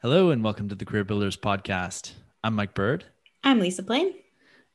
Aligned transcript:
Hello 0.00 0.30
and 0.30 0.44
welcome 0.44 0.68
to 0.68 0.76
the 0.76 0.84
Career 0.84 1.02
Builders 1.02 1.36
Podcast. 1.36 2.12
I'm 2.44 2.54
Mike 2.54 2.72
Bird. 2.72 3.04
I'm 3.42 3.58
Lisa 3.58 3.82
Plain. 3.82 4.14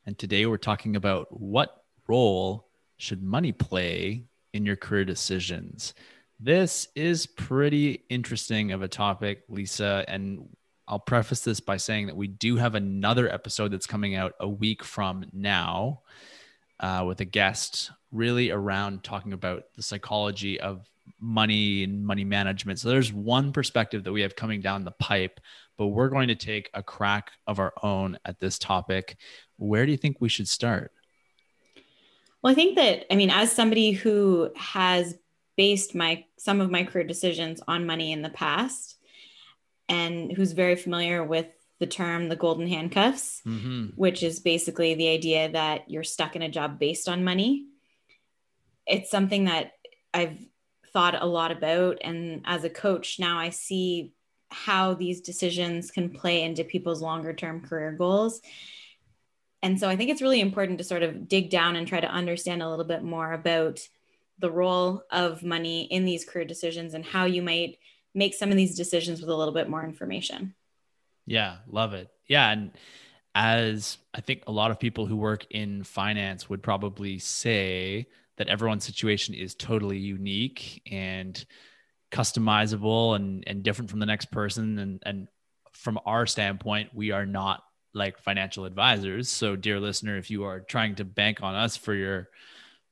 And 0.04 0.18
today 0.18 0.44
we're 0.44 0.58
talking 0.58 0.96
about 0.96 1.40
what 1.40 1.82
role 2.06 2.68
should 2.98 3.22
money 3.22 3.50
play 3.50 4.26
in 4.52 4.66
your 4.66 4.76
career 4.76 5.06
decisions. 5.06 5.94
This 6.38 6.88
is 6.94 7.24
pretty 7.24 8.02
interesting 8.10 8.72
of 8.72 8.82
a 8.82 8.88
topic, 8.88 9.44
Lisa. 9.48 10.04
And 10.08 10.46
I'll 10.86 10.98
preface 10.98 11.40
this 11.40 11.58
by 11.58 11.78
saying 11.78 12.08
that 12.08 12.16
we 12.18 12.26
do 12.26 12.56
have 12.56 12.74
another 12.74 13.32
episode 13.32 13.72
that's 13.72 13.86
coming 13.86 14.14
out 14.14 14.34
a 14.40 14.48
week 14.48 14.84
from 14.84 15.24
now 15.32 16.02
uh, 16.80 17.02
with 17.06 17.18
a 17.22 17.24
guest 17.24 17.92
really 18.12 18.50
around 18.50 19.02
talking 19.02 19.32
about 19.32 19.64
the 19.74 19.82
psychology 19.82 20.60
of 20.60 20.86
money 21.20 21.84
and 21.84 22.06
money 22.06 22.24
management. 22.24 22.78
So 22.78 22.88
there's 22.88 23.12
one 23.12 23.52
perspective 23.52 24.04
that 24.04 24.12
we 24.12 24.22
have 24.22 24.36
coming 24.36 24.60
down 24.60 24.84
the 24.84 24.92
pipe, 24.92 25.40
but 25.76 25.88
we're 25.88 26.08
going 26.08 26.28
to 26.28 26.34
take 26.34 26.70
a 26.74 26.82
crack 26.82 27.32
of 27.46 27.58
our 27.58 27.72
own 27.82 28.18
at 28.24 28.40
this 28.40 28.58
topic. 28.58 29.16
Where 29.56 29.86
do 29.86 29.92
you 29.92 29.98
think 29.98 30.18
we 30.20 30.28
should 30.28 30.48
start? 30.48 30.92
Well, 32.42 32.50
I 32.50 32.54
think 32.54 32.76
that 32.76 33.06
I 33.10 33.16
mean 33.16 33.30
as 33.30 33.50
somebody 33.50 33.92
who 33.92 34.50
has 34.54 35.16
based 35.56 35.94
my 35.94 36.24
some 36.36 36.60
of 36.60 36.70
my 36.70 36.84
career 36.84 37.04
decisions 37.04 37.60
on 37.66 37.86
money 37.86 38.12
in 38.12 38.22
the 38.22 38.28
past 38.28 38.96
and 39.88 40.32
who's 40.32 40.52
very 40.52 40.76
familiar 40.76 41.24
with 41.24 41.46
the 41.80 41.86
term 41.86 42.28
the 42.28 42.36
golden 42.36 42.66
handcuffs, 42.66 43.40
mm-hmm. 43.46 43.86
which 43.96 44.22
is 44.22 44.40
basically 44.40 44.94
the 44.94 45.08
idea 45.08 45.50
that 45.52 45.90
you're 45.90 46.04
stuck 46.04 46.36
in 46.36 46.42
a 46.42 46.48
job 46.48 46.78
based 46.78 47.08
on 47.08 47.24
money. 47.24 47.66
It's 48.86 49.10
something 49.10 49.44
that 49.44 49.72
I've 50.12 50.38
thought 50.94 51.20
a 51.20 51.26
lot 51.26 51.50
about. 51.50 51.98
And 52.00 52.40
as 52.46 52.64
a 52.64 52.70
coach, 52.70 53.18
now 53.18 53.38
I 53.38 53.50
see 53.50 54.12
how 54.50 54.94
these 54.94 55.20
decisions 55.20 55.90
can 55.90 56.10
play 56.10 56.42
into 56.42 56.64
people's 56.64 57.02
longer 57.02 57.34
term 57.34 57.60
career 57.60 57.92
goals. 57.92 58.40
And 59.62 59.78
so 59.78 59.88
I 59.88 59.96
think 59.96 60.10
it's 60.10 60.22
really 60.22 60.40
important 60.40 60.78
to 60.78 60.84
sort 60.84 61.02
of 61.02 61.28
dig 61.28 61.50
down 61.50 61.76
and 61.76 61.86
try 61.86 62.00
to 62.00 62.06
understand 62.06 62.62
a 62.62 62.70
little 62.70 62.84
bit 62.84 63.02
more 63.02 63.32
about 63.32 63.80
the 64.38 64.50
role 64.50 65.02
of 65.10 65.42
money 65.42 65.84
in 65.84 66.04
these 66.04 66.24
career 66.24 66.44
decisions 66.44 66.94
and 66.94 67.04
how 67.04 67.24
you 67.24 67.42
might 67.42 67.78
make 68.14 68.34
some 68.34 68.50
of 68.50 68.56
these 68.56 68.76
decisions 68.76 69.20
with 69.20 69.30
a 69.30 69.34
little 69.34 69.54
bit 69.54 69.68
more 69.68 69.84
information. 69.84 70.54
Yeah, 71.26 71.56
love 71.66 71.94
it. 71.94 72.08
Yeah. 72.28 72.50
And 72.50 72.72
as 73.34 73.98
I 74.12 74.20
think 74.20 74.44
a 74.46 74.52
lot 74.52 74.70
of 74.70 74.78
people 74.78 75.06
who 75.06 75.16
work 75.16 75.46
in 75.50 75.82
finance 75.82 76.48
would 76.48 76.62
probably 76.62 77.18
say, 77.18 78.06
that 78.36 78.48
everyone's 78.48 78.84
situation 78.84 79.34
is 79.34 79.54
totally 79.54 79.98
unique 79.98 80.82
and 80.90 81.44
customizable 82.10 83.16
and, 83.16 83.44
and 83.46 83.62
different 83.62 83.90
from 83.90 84.00
the 84.00 84.06
next 84.06 84.26
person. 84.26 84.78
And, 84.78 85.02
and 85.04 85.28
from 85.72 85.98
our 86.06 86.26
standpoint, 86.26 86.90
we 86.94 87.10
are 87.10 87.26
not 87.26 87.62
like 87.92 88.18
financial 88.18 88.64
advisors. 88.64 89.28
So, 89.28 89.56
dear 89.56 89.80
listener, 89.80 90.16
if 90.16 90.30
you 90.30 90.44
are 90.44 90.60
trying 90.60 90.96
to 90.96 91.04
bank 91.04 91.42
on 91.42 91.54
us 91.54 91.76
for 91.76 91.94
your 91.94 92.28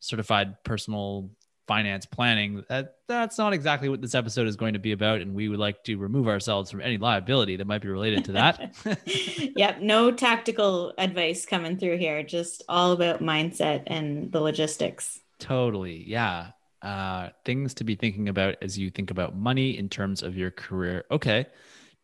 certified 0.00 0.62
personal 0.64 1.30
finance 1.68 2.06
planning, 2.06 2.64
that 2.68 2.96
that's 3.08 3.38
not 3.38 3.52
exactly 3.52 3.88
what 3.88 4.00
this 4.00 4.14
episode 4.14 4.46
is 4.46 4.56
going 4.56 4.74
to 4.74 4.78
be 4.78 4.92
about. 4.92 5.20
And 5.20 5.34
we 5.34 5.48
would 5.48 5.58
like 5.58 5.82
to 5.84 5.96
remove 5.96 6.28
ourselves 6.28 6.70
from 6.70 6.80
any 6.80 6.98
liability 6.98 7.56
that 7.56 7.66
might 7.66 7.82
be 7.82 7.88
related 7.88 8.24
to 8.26 8.32
that. 8.32 8.74
yep. 9.56 9.80
No 9.80 10.10
tactical 10.10 10.92
advice 10.98 11.46
coming 11.46 11.78
through 11.78 11.98
here, 11.98 12.22
just 12.22 12.62
all 12.68 12.92
about 12.92 13.20
mindset 13.20 13.84
and 13.86 14.30
the 14.32 14.40
logistics. 14.40 15.21
Totally. 15.42 16.04
Yeah. 16.06 16.52
Uh, 16.80 17.30
things 17.44 17.74
to 17.74 17.84
be 17.84 17.94
thinking 17.94 18.28
about 18.28 18.56
as 18.62 18.78
you 18.78 18.90
think 18.90 19.10
about 19.10 19.36
money 19.36 19.76
in 19.76 19.88
terms 19.88 20.22
of 20.22 20.36
your 20.36 20.50
career. 20.50 21.04
Okay. 21.10 21.46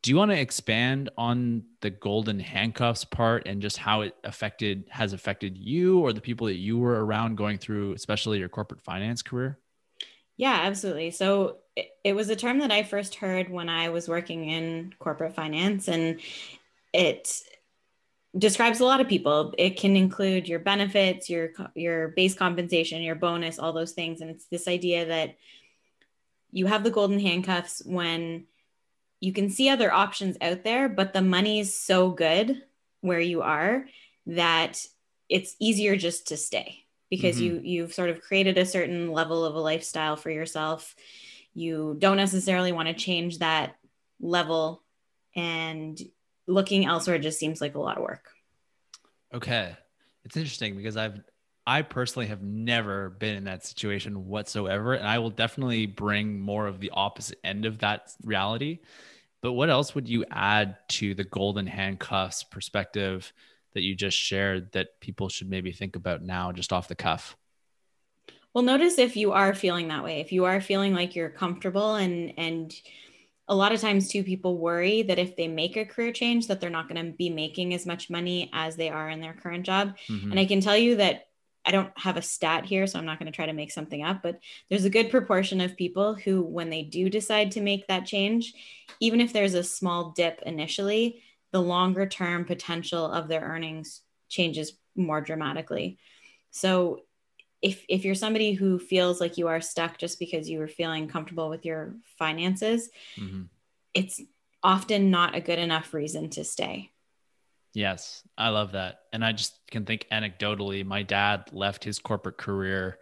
Do 0.02 0.10
you 0.10 0.16
want 0.16 0.30
to 0.30 0.38
expand 0.38 1.10
on 1.18 1.64
the 1.80 1.90
golden 1.90 2.38
handcuffs 2.38 3.04
part 3.04 3.46
and 3.46 3.60
just 3.60 3.76
how 3.76 4.02
it 4.02 4.14
affected 4.22 4.84
has 4.90 5.12
affected 5.12 5.56
you 5.58 6.00
or 6.00 6.12
the 6.12 6.20
people 6.20 6.46
that 6.46 6.56
you 6.56 6.78
were 6.78 7.04
around 7.04 7.36
going 7.36 7.58
through, 7.58 7.94
especially 7.94 8.38
your 8.38 8.48
corporate 8.48 8.80
finance 8.80 9.22
career? 9.22 9.58
Yeah, 10.36 10.60
absolutely. 10.62 11.10
So 11.10 11.58
it, 11.74 11.88
it 12.04 12.12
was 12.14 12.30
a 12.30 12.36
term 12.36 12.60
that 12.60 12.70
I 12.70 12.84
first 12.84 13.16
heard 13.16 13.50
when 13.50 13.68
I 13.68 13.88
was 13.88 14.08
working 14.08 14.48
in 14.48 14.94
corporate 15.00 15.34
finance, 15.34 15.88
and 15.88 16.20
it 16.92 17.42
describes 18.36 18.80
a 18.80 18.84
lot 18.84 19.00
of 19.00 19.08
people. 19.08 19.54
It 19.56 19.78
can 19.78 19.96
include 19.96 20.48
your 20.48 20.58
benefits, 20.58 21.30
your 21.30 21.50
your 21.74 22.08
base 22.08 22.34
compensation, 22.34 23.02
your 23.02 23.14
bonus, 23.14 23.58
all 23.58 23.72
those 23.72 23.92
things. 23.92 24.20
And 24.20 24.30
it's 24.30 24.46
this 24.46 24.68
idea 24.68 25.06
that 25.06 25.36
you 26.50 26.66
have 26.66 26.84
the 26.84 26.90
golden 26.90 27.20
handcuffs 27.20 27.82
when 27.84 28.44
you 29.20 29.32
can 29.32 29.50
see 29.50 29.68
other 29.68 29.92
options 29.92 30.36
out 30.40 30.62
there, 30.62 30.88
but 30.88 31.12
the 31.12 31.22
money's 31.22 31.74
so 31.74 32.10
good 32.10 32.62
where 33.00 33.20
you 33.20 33.42
are 33.42 33.86
that 34.26 34.84
it's 35.28 35.56
easier 35.58 35.96
just 35.96 36.28
to 36.28 36.36
stay 36.36 36.84
because 37.10 37.36
mm-hmm. 37.36 37.44
you 37.44 37.60
you've 37.64 37.94
sort 37.94 38.10
of 38.10 38.20
created 38.20 38.58
a 38.58 38.66
certain 38.66 39.12
level 39.12 39.44
of 39.44 39.54
a 39.54 39.60
lifestyle 39.60 40.16
for 40.16 40.30
yourself. 40.30 40.94
You 41.54 41.96
don't 41.98 42.16
necessarily 42.16 42.72
want 42.72 42.88
to 42.88 42.94
change 42.94 43.38
that 43.38 43.76
level 44.20 44.82
and 45.34 46.00
looking 46.48 46.86
elsewhere 46.86 47.18
just 47.18 47.38
seems 47.38 47.60
like 47.60 47.76
a 47.76 47.80
lot 47.80 47.96
of 47.96 48.02
work. 48.02 48.30
Okay. 49.32 49.76
It's 50.24 50.36
interesting 50.36 50.76
because 50.76 50.96
I've 50.96 51.20
I 51.66 51.82
personally 51.82 52.28
have 52.28 52.42
never 52.42 53.10
been 53.10 53.36
in 53.36 53.44
that 53.44 53.64
situation 53.64 54.26
whatsoever 54.26 54.94
and 54.94 55.06
I 55.06 55.18
will 55.18 55.28
definitely 55.30 55.84
bring 55.84 56.40
more 56.40 56.66
of 56.66 56.80
the 56.80 56.90
opposite 56.94 57.38
end 57.44 57.66
of 57.66 57.80
that 57.80 58.10
reality. 58.24 58.78
But 59.42 59.52
what 59.52 59.68
else 59.68 59.94
would 59.94 60.08
you 60.08 60.24
add 60.30 60.78
to 60.88 61.14
the 61.14 61.24
golden 61.24 61.66
handcuffs 61.66 62.42
perspective 62.42 63.30
that 63.74 63.82
you 63.82 63.94
just 63.94 64.16
shared 64.16 64.72
that 64.72 64.98
people 65.00 65.28
should 65.28 65.50
maybe 65.50 65.70
think 65.70 65.94
about 65.94 66.22
now 66.22 66.52
just 66.52 66.72
off 66.72 66.88
the 66.88 66.94
cuff? 66.94 67.36
Well, 68.54 68.64
notice 68.64 68.98
if 68.98 69.14
you 69.14 69.32
are 69.32 69.54
feeling 69.54 69.88
that 69.88 70.02
way. 70.02 70.20
If 70.20 70.32
you 70.32 70.46
are 70.46 70.62
feeling 70.62 70.94
like 70.94 71.14
you're 71.14 71.28
comfortable 71.28 71.96
and 71.96 72.32
and 72.38 72.74
a 73.48 73.54
lot 73.54 73.72
of 73.72 73.80
times 73.80 74.08
too 74.08 74.22
people 74.22 74.58
worry 74.58 75.02
that 75.02 75.18
if 75.18 75.36
they 75.36 75.48
make 75.48 75.76
a 75.76 75.84
career 75.84 76.12
change 76.12 76.46
that 76.46 76.60
they're 76.60 76.70
not 76.70 76.88
going 76.88 77.04
to 77.04 77.12
be 77.12 77.30
making 77.30 77.74
as 77.74 77.86
much 77.86 78.10
money 78.10 78.50
as 78.52 78.76
they 78.76 78.90
are 78.90 79.08
in 79.08 79.20
their 79.20 79.32
current 79.32 79.64
job 79.64 79.96
mm-hmm. 80.08 80.30
and 80.30 80.40
i 80.40 80.44
can 80.44 80.60
tell 80.60 80.76
you 80.76 80.96
that 80.96 81.26
i 81.64 81.70
don't 81.70 81.92
have 81.96 82.16
a 82.16 82.22
stat 82.22 82.64
here 82.64 82.86
so 82.86 82.98
i'm 82.98 83.06
not 83.06 83.18
going 83.18 83.30
to 83.30 83.34
try 83.34 83.46
to 83.46 83.52
make 83.52 83.72
something 83.72 84.02
up 84.02 84.22
but 84.22 84.38
there's 84.68 84.84
a 84.84 84.90
good 84.90 85.10
proportion 85.10 85.60
of 85.60 85.76
people 85.76 86.14
who 86.14 86.42
when 86.42 86.70
they 86.70 86.82
do 86.82 87.08
decide 87.08 87.50
to 87.50 87.60
make 87.60 87.86
that 87.86 88.06
change 88.06 88.52
even 89.00 89.20
if 89.20 89.32
there's 89.32 89.54
a 89.54 89.62
small 89.64 90.12
dip 90.16 90.40
initially 90.44 91.22
the 91.52 91.62
longer 91.62 92.06
term 92.06 92.44
potential 92.44 93.10
of 93.10 93.28
their 93.28 93.40
earnings 93.40 94.02
changes 94.28 94.74
more 94.94 95.20
dramatically 95.20 95.98
so 96.50 97.00
if 97.62 97.84
if 97.88 98.04
you're 98.04 98.14
somebody 98.14 98.52
who 98.52 98.78
feels 98.78 99.20
like 99.20 99.38
you 99.38 99.48
are 99.48 99.60
stuck 99.60 99.98
just 99.98 100.18
because 100.18 100.48
you 100.48 100.58
were 100.58 100.68
feeling 100.68 101.08
comfortable 101.08 101.48
with 101.48 101.64
your 101.64 101.94
finances 102.18 102.90
mm-hmm. 103.16 103.42
it's 103.94 104.20
often 104.62 105.10
not 105.10 105.34
a 105.34 105.40
good 105.40 105.58
enough 105.58 105.92
reason 105.94 106.28
to 106.30 106.44
stay 106.44 106.90
yes 107.74 108.22
i 108.36 108.48
love 108.48 108.72
that 108.72 109.00
and 109.12 109.24
i 109.24 109.32
just 109.32 109.58
can 109.70 109.84
think 109.84 110.06
anecdotally 110.12 110.84
my 110.84 111.02
dad 111.02 111.44
left 111.52 111.84
his 111.84 111.98
corporate 111.98 112.38
career 112.38 112.98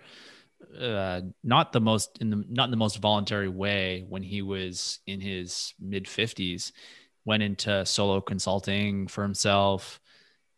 uh, 0.81 1.21
not 1.45 1.73
the 1.73 1.81
most 1.81 2.19
in 2.21 2.31
the 2.31 2.45
not 2.49 2.65
in 2.65 2.71
the 2.71 2.77
most 2.77 2.99
voluntary 2.99 3.49
way 3.49 4.05
when 4.09 4.23
he 4.23 4.43
was 4.43 5.01
in 5.07 5.21
his 5.21 5.75
mid 5.81 6.07
50s 6.07 6.73
went 7.25 7.43
into 7.43 7.85
solo 7.85 8.21
consulting 8.21 9.07
for 9.07 9.23
himself 9.23 10.01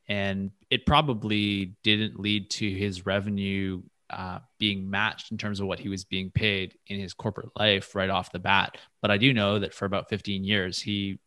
and 0.08 0.50
it 0.70 0.86
probably 0.86 1.76
didn't 1.82 2.19
lead 2.19 2.50
to 2.50 2.70
his 2.70 3.04
revenue 3.04 3.82
uh, 4.10 4.38
being 4.58 4.88
matched 4.88 5.30
in 5.30 5.36
terms 5.36 5.60
of 5.60 5.66
what 5.66 5.78
he 5.78 5.88
was 5.88 6.04
being 6.04 6.30
paid 6.30 6.74
in 6.86 6.98
his 6.98 7.12
corporate 7.12 7.50
life 7.56 7.94
right 7.94 8.08
off 8.08 8.32
the 8.32 8.38
bat. 8.38 8.78
But 9.02 9.10
I 9.10 9.19
do 9.19 9.34
know 9.34 9.58
that 9.58 9.74
for 9.74 9.84
about 9.84 10.08
15 10.08 10.44
years, 10.44 10.80
he 10.80 11.19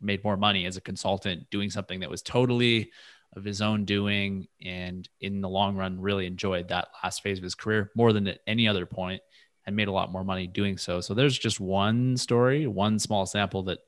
made 0.00 0.22
more 0.22 0.36
money 0.36 0.64
as 0.66 0.76
a 0.76 0.80
consultant 0.80 1.50
doing 1.50 1.70
something 1.70 2.00
that 2.00 2.10
was 2.10 2.22
totally 2.22 2.92
of 3.34 3.44
his 3.44 3.60
own 3.60 3.84
doing. 3.84 4.46
And 4.64 5.08
in 5.20 5.40
the 5.40 5.48
long 5.48 5.76
run, 5.76 6.00
really 6.00 6.26
enjoyed 6.26 6.68
that 6.68 6.88
last 7.02 7.22
phase 7.22 7.38
of 7.38 7.44
his 7.44 7.56
career 7.56 7.90
more 7.96 8.12
than 8.12 8.28
at 8.28 8.38
any 8.46 8.68
other 8.68 8.86
point 8.86 9.20
and 9.66 9.74
made 9.74 9.88
a 9.88 9.92
lot 9.92 10.12
more 10.12 10.24
money 10.24 10.46
doing 10.46 10.78
so. 10.78 11.00
So 11.00 11.14
there's 11.14 11.36
just 11.36 11.58
one 11.58 12.16
story, 12.16 12.68
one 12.68 13.00
small 13.00 13.26
sample 13.26 13.64
that 13.64 13.80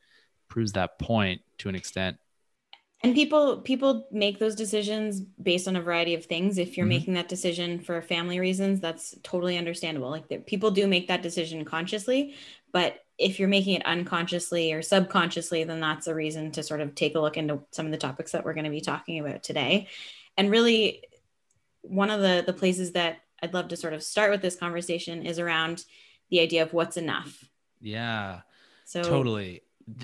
proves 0.49 0.73
that 0.73 0.99
point 0.99 1.41
to 1.59 1.69
an 1.69 1.77
extent 1.77 2.17
and 3.03 3.15
people 3.15 3.59
people 3.59 4.07
make 4.13 4.39
those 4.39 4.55
decisions 4.55 5.21
based 5.21 5.67
on 5.67 5.77
a 5.77 5.83
variety 5.83 6.15
of 6.15 6.27
things. 6.27 6.59
If 6.59 6.77
you're 6.77 6.85
mm-hmm. 6.85 6.89
making 6.91 7.15
that 7.15 7.29
decision 7.29 7.81
for 7.81 8.03
family 8.03 8.39
reasons 8.39 8.81
that's 8.81 9.15
totally 9.23 9.57
understandable. 9.57 10.11
Like 10.11 10.47
people 10.47 10.71
do 10.71 10.87
make 10.87 11.09
that 11.09 11.23
decision 11.23 11.65
consciously 11.65 12.35
but 12.73 13.01
if 13.19 13.39
you're 13.39 13.49
making 13.49 13.75
it 13.75 13.87
unconsciously 13.87 14.73
or 14.73 14.83
subconsciously 14.83 15.65
then 15.65 15.81
that's 15.81 16.07
a 16.07 16.15
reason 16.15 16.53
to 16.53 16.63
sort 16.63 16.81
of 16.81 16.95
take 16.95 17.15
a 17.15 17.21
look 17.21 17.37
into 17.37 17.61
some 17.71 17.87
of 17.87 17.93
the 17.93 17.99
topics 17.99 18.33
that 18.33 18.45
we're 18.45 18.55
going 18.55 18.65
to 18.65 18.71
be 18.71 18.81
talking 18.81 19.19
about 19.19 19.43
today. 19.43 19.89
And 20.37 20.51
really 20.51 21.03
one 21.83 22.11
of 22.11 22.21
the 22.21 22.45
the 22.47 22.53
places 22.53 22.93
that 22.93 23.21
i'd 23.43 23.55
love 23.55 23.69
to 23.69 23.77
sort 23.77 23.95
of 23.95 24.03
start 24.03 24.31
with 24.31 24.43
this 24.43 24.55
conversation 24.55 25.25
is 25.25 25.39
around 25.39 25.83
the 26.29 26.41
idea 26.41 26.63
of 26.63 26.75
what's 26.75 26.99
enough. 26.99 27.45
Yeah. 27.81 28.41
So 28.85 29.03
totally 29.03 29.63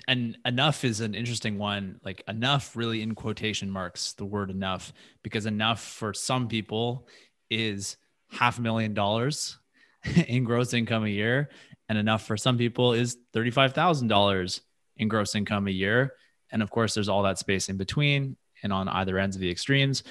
and 0.09 0.39
enough 0.45 0.85
is 0.85 1.01
an 1.01 1.15
interesting 1.15 1.59
one. 1.59 2.01
Like 2.05 2.23
enough, 2.29 2.77
really 2.77 3.03
in 3.03 3.15
quotation 3.15 3.71
marks, 3.71 4.13
the 4.13 4.25
word 4.25 4.51
enough, 4.51 4.93
because 5.23 5.47
enough 5.47 5.83
for 5.83 6.15
some 6.15 6.49
people 6.49 7.07
is 7.51 7.97
half 8.31 8.59
a 8.59 8.63
million 8.63 8.95
dollars 8.95 9.59
in 10.29 10.45
gross 10.45 10.73
income 10.75 11.05
a 11.05 11.09
year, 11.09 11.51
and 11.89 11.99
enough 11.99 12.27
for 12.27 12.37
some 12.37 12.59
people 12.59 12.93
is 12.93 13.17
thirty-five 13.33 13.73
thousand 13.73 14.09
dollars 14.09 14.61
in 14.97 15.09
gross 15.09 15.35
income 15.35 15.67
a 15.69 15.73
year. 15.73 16.15
And 16.51 16.63
of 16.63 16.71
course, 16.71 16.95
there's 16.95 17.09
all 17.09 17.25
that 17.25 17.39
space 17.39 17.69
in 17.69 17.77
between 17.77 18.37
and 18.63 18.73
on 18.73 18.89
either 18.89 19.19
ends 19.19 19.37
of 19.37 19.41
the 19.41 19.51
extremes. 19.51 20.03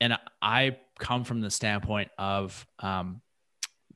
And 0.00 0.18
I 0.40 0.76
come 0.98 1.24
from 1.24 1.40
the 1.40 1.50
standpoint 1.50 2.10
of 2.18 2.66
um, 2.78 3.20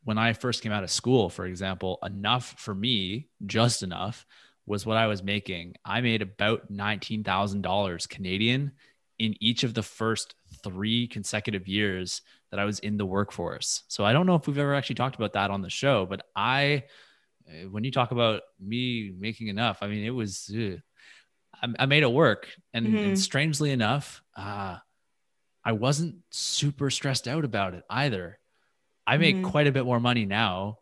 when 0.05 0.19
I 0.19 0.33
first 0.33 0.63
came 0.63 0.73
out 0.73 0.85
of 0.85 0.91
school, 0.91 1.29
for 1.29 1.47
example, 1.47 1.99
enough 2.05 2.55
for 2.59 2.75
me, 2.75 3.29
just 3.45 3.83
enough, 3.83 4.25
was 4.67 4.85
what 4.85 4.97
I 4.97 5.07
was 5.07 5.23
making. 5.23 5.75
I 5.85 6.01
made 6.01 6.23
about 6.23 6.73
$19,000 6.73 8.09
Canadian 8.09 8.73
in 9.19 9.35
each 9.41 9.65
of 9.65 9.75
the 9.75 9.83
first 9.83 10.35
three 10.63 11.07
consecutive 11.07 11.69
years 11.69 12.23
that 12.51 12.61
I 12.61 12.65
was 12.65 12.81
in 12.81 12.97
the 12.97 13.07
workforce. 13.07 13.85
So 13.89 14.05
I 14.05 14.13
don't 14.13 14.27
know 14.27 14.35
if 14.35 14.47
we've 14.47 14.59
ever 14.59 14.75
actually 14.75 14.97
talked 14.97 15.17
about 15.17 15.33
that 15.35 15.51
on 15.51 15.63
the 15.63 15.71
show, 15.71 16.05
but 16.05 16.27
I, 16.35 16.85
eh, 17.49 17.65
when 17.71 17.85
you 17.85 17.91
talk 17.91 18.11
about 18.11 18.43
me 18.61 19.13
making 19.17 19.49
enough, 19.49 19.79
I 19.83 19.87
mean, 19.87 20.05
it 20.05 20.11
was, 20.11 20.51
ugh, 20.55 20.81
I, 21.63 21.83
I, 21.83 21.87
made 21.87 22.03
it 22.03 22.13
work. 22.13 22.49
And, 22.75 22.87
mm-hmm. 22.87 22.97
and 22.97 23.19
strangely 23.19 23.71
enough, 23.71 24.23
uh, 24.37 24.77
I 25.65 25.73
wasn't 25.73 26.17
super 26.31 26.91
stressed 26.91 27.27
out 27.27 27.45
about 27.45 27.75
it 27.75 27.85
either. 27.89 28.39
I 29.07 29.17
make 29.17 29.37
mm-hmm. 29.37 29.51
quite 29.51 29.67
a 29.67 29.73
bit 29.73 29.85
more 29.85 30.01
money 30.01 30.27
now, 30.27 30.79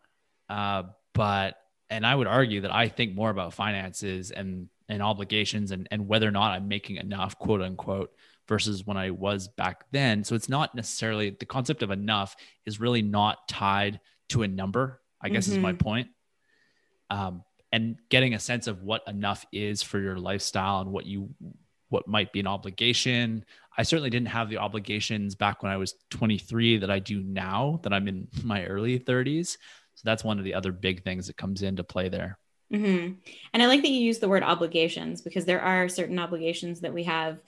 uh, 0.49 0.85
but 1.13 1.57
and 1.91 2.07
I 2.07 2.15
would 2.15 2.27
argue 2.27 2.63
that 2.63 2.75
I 2.75 2.89
think 2.89 3.15
more 3.15 3.31
about 3.31 3.55
finances 3.55 4.31
and 4.31 4.69
and 4.89 5.03
obligations 5.03 5.71
and 5.71 5.89
and 5.91 6.09
whether 6.09 6.29
or 6.29 6.33
not 6.33 6.53
I'm 6.53 6.69
making 6.69 6.97
enough, 6.97 7.39
quote 7.39 7.63
unquote, 7.63 8.11
versus 8.49 8.85
when 8.85 8.97
I 8.97 9.11
was 9.11 9.49
back 9.49 9.85
then. 9.93 10.25
So 10.25 10.35
it's 10.35 10.49
not 10.49 10.75
necessarily 10.75 11.31
the 11.31 11.47
concept 11.47 11.83
of 11.83 11.91
enough 11.91 12.37
is 12.67 12.81
really 12.81 13.03
not 13.03 13.49
tied 13.49 14.01
to 14.31 14.43
a 14.43 14.49
number. 14.49 15.01
I 15.21 15.29
guess 15.29 15.47
mm-hmm. 15.47 15.57
is 15.57 15.63
my 15.63 15.73
mm-hmm. 15.73 15.79
point. 15.79 16.09
Um, 17.11 17.45
and 17.73 17.97
getting 18.09 18.35
a 18.35 18.39
sense 18.39 18.67
of 18.67 18.83
what 18.83 19.03
enough 19.09 19.45
is 19.53 19.83
for 19.83 19.99
your 19.99 20.17
lifestyle 20.17 20.81
and 20.81 20.93
what 20.93 21.07
you 21.07 21.35
what 21.89 22.09
might 22.09 22.33
be 22.33 22.41
an 22.41 22.47
obligation. 22.47 23.45
I 23.77 23.83
certainly 23.83 24.11
didn't 24.11 24.29
have 24.29 24.49
the 24.49 24.59
obligations 24.59 25.35
back 25.35 25.63
when 25.63 25.71
I 25.71 25.77
was 25.77 25.95
23 26.11 26.79
that 26.79 26.91
I 26.91 26.99
do 26.99 27.23
now 27.23 27.81
that 27.83 27.93
I'm 27.93 28.09
in 28.09 28.29
my 28.43 28.65
early 28.65 28.99
30s. 28.99 29.57
So 29.95 30.03
that's 30.05 30.25
one 30.25 30.39
of 30.39 30.45
the 30.45 30.55
other 30.55 30.73
big 30.73 31.03
things 31.05 31.27
that 31.27 31.37
comes 31.37 31.63
into 31.63 31.85
play 31.85 32.09
there. 32.09 32.39
Mm-hmm. 32.73 33.15
And 33.53 33.63
I 33.63 33.67
like 33.67 33.83
that 33.83 33.91
you 33.91 34.01
use 34.01 34.19
the 34.19 34.29
word 34.29 34.43
obligations 34.43 35.23
because 35.23 35.45
there 35.45 35.61
are 35.61 35.89
certain 35.89 36.19
obligations 36.19 36.81
that 36.81 36.95
we 36.95 37.05
have, 37.05 37.39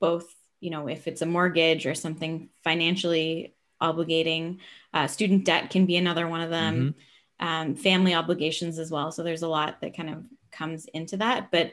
both, 0.00 0.26
you 0.60 0.70
know, 0.70 0.88
if 0.88 1.06
it's 1.06 1.22
a 1.22 1.26
mortgage 1.26 1.86
or 1.86 1.94
something 1.94 2.48
financially 2.62 3.54
obligating, 3.80 4.58
uh, 4.92 5.06
student 5.06 5.44
debt 5.44 5.70
can 5.70 5.86
be 5.86 5.96
another 5.96 6.28
one 6.28 6.40
of 6.40 6.50
them, 6.50 6.94
mm-hmm. 7.40 7.46
um, 7.46 7.74
family 7.74 8.14
obligations 8.14 8.78
as 8.78 8.90
well. 8.90 9.12
So 9.12 9.22
there's 9.22 9.42
a 9.42 9.48
lot 9.48 9.80
that 9.80 9.96
kind 9.96 10.10
of 10.10 10.24
comes 10.50 10.86
into 10.86 11.18
that. 11.18 11.50
But 11.50 11.72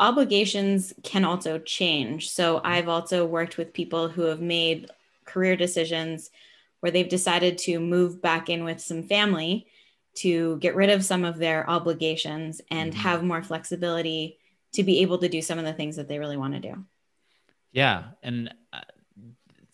obligations 0.00 0.92
can 1.02 1.24
also 1.24 1.58
change. 1.58 2.30
So 2.30 2.60
I've 2.64 2.88
also 2.88 3.26
worked 3.26 3.58
with 3.58 3.72
people 3.72 4.08
who 4.08 4.22
have 4.22 4.40
made 4.40 4.90
career 5.24 5.56
decisions 5.56 6.30
where 6.80 6.92
they've 6.92 7.08
decided 7.08 7.58
to 7.58 7.78
move 7.78 8.22
back 8.22 8.48
in 8.48 8.64
with 8.64 8.80
some 8.80 9.02
family 9.02 9.66
to 10.14 10.56
get 10.58 10.74
rid 10.74 10.90
of 10.90 11.04
some 11.04 11.24
of 11.24 11.38
their 11.38 11.68
obligations 11.68 12.60
and 12.70 12.92
mm-hmm. 12.92 13.00
have 13.00 13.22
more 13.22 13.42
flexibility 13.42 14.38
to 14.72 14.82
be 14.82 15.00
able 15.00 15.18
to 15.18 15.28
do 15.28 15.40
some 15.40 15.58
of 15.58 15.64
the 15.64 15.72
things 15.72 15.96
that 15.96 16.08
they 16.08 16.18
really 16.18 16.36
want 16.36 16.54
to 16.54 16.60
do. 16.60 16.84
Yeah. 17.72 18.04
And 18.22 18.52
uh, 18.72 18.80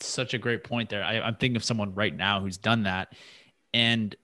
such 0.00 0.34
a 0.34 0.38
great 0.38 0.64
point 0.64 0.90
there. 0.90 1.02
I, 1.02 1.20
I'm 1.20 1.36
thinking 1.36 1.56
of 1.56 1.64
someone 1.64 1.94
right 1.94 2.14
now 2.14 2.40
who's 2.40 2.58
done 2.58 2.84
that. 2.84 3.14
And 3.72 4.14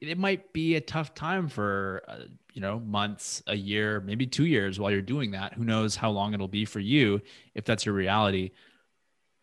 it 0.00 0.18
might 0.18 0.52
be 0.52 0.76
a 0.76 0.80
tough 0.80 1.14
time 1.14 1.48
for 1.48 2.02
uh, 2.06 2.18
you 2.52 2.60
know 2.60 2.78
months 2.78 3.42
a 3.46 3.56
year 3.56 4.00
maybe 4.00 4.26
two 4.26 4.44
years 4.44 4.78
while 4.78 4.90
you're 4.90 5.00
doing 5.00 5.30
that 5.30 5.54
who 5.54 5.64
knows 5.64 5.96
how 5.96 6.10
long 6.10 6.34
it'll 6.34 6.46
be 6.46 6.66
for 6.66 6.80
you 6.80 7.20
if 7.54 7.64
that's 7.64 7.86
your 7.86 7.94
reality 7.94 8.50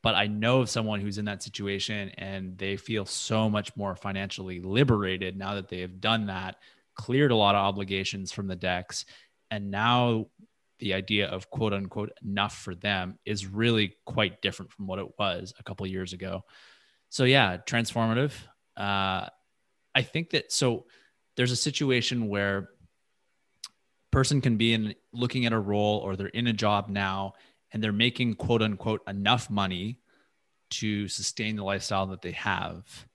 but 0.01 0.15
i 0.15 0.27
know 0.27 0.61
of 0.61 0.69
someone 0.69 0.99
who's 0.99 1.17
in 1.17 1.25
that 1.25 1.43
situation 1.43 2.09
and 2.17 2.57
they 2.57 2.77
feel 2.77 3.05
so 3.05 3.49
much 3.49 3.75
more 3.75 3.95
financially 3.95 4.59
liberated 4.59 5.37
now 5.37 5.55
that 5.55 5.67
they 5.67 5.81
have 5.81 5.99
done 5.99 6.27
that 6.27 6.55
cleared 6.95 7.31
a 7.31 7.35
lot 7.35 7.55
of 7.55 7.59
obligations 7.59 8.31
from 8.31 8.47
the 8.47 8.55
decks 8.55 9.05
and 9.51 9.71
now 9.71 10.25
the 10.79 10.93
idea 10.93 11.27
of 11.27 11.49
quote 11.49 11.73
unquote 11.73 12.11
enough 12.23 12.57
for 12.57 12.73
them 12.73 13.19
is 13.25 13.45
really 13.45 13.95
quite 14.05 14.41
different 14.41 14.71
from 14.71 14.87
what 14.87 14.99
it 14.99 15.07
was 15.19 15.53
a 15.59 15.63
couple 15.63 15.85
years 15.85 16.13
ago. 16.13 16.43
So 17.09 17.25
yeah 17.25 17.57
transformative. 17.57 18.31
Uh, 18.75 19.27
I 19.93 20.01
think 20.01 20.31
that 20.31 20.51
so 20.51 20.85
there's 21.35 21.51
a 21.51 21.57
situation 21.57 22.27
where 22.27 22.69
person 24.11 24.41
can 24.41 24.57
be 24.57 24.73
in 24.73 24.95
looking 25.13 25.45
at 25.45 25.53
a 25.53 25.59
role 25.59 25.99
or 25.99 26.15
they're 26.15 26.27
in 26.27 26.47
a 26.47 26.53
job 26.53 26.89
now 26.89 27.33
and 27.71 27.83
they're 27.83 27.91
making 27.91 28.35
quote 28.35 28.61
unquote 28.61 29.01
enough 29.07 29.49
money 29.49 29.99
to 30.69 31.07
sustain 31.07 31.55
the 31.55 31.63
lifestyle 31.63 32.07
that 32.07 32.21
they 32.21 32.31
have. 32.31 33.07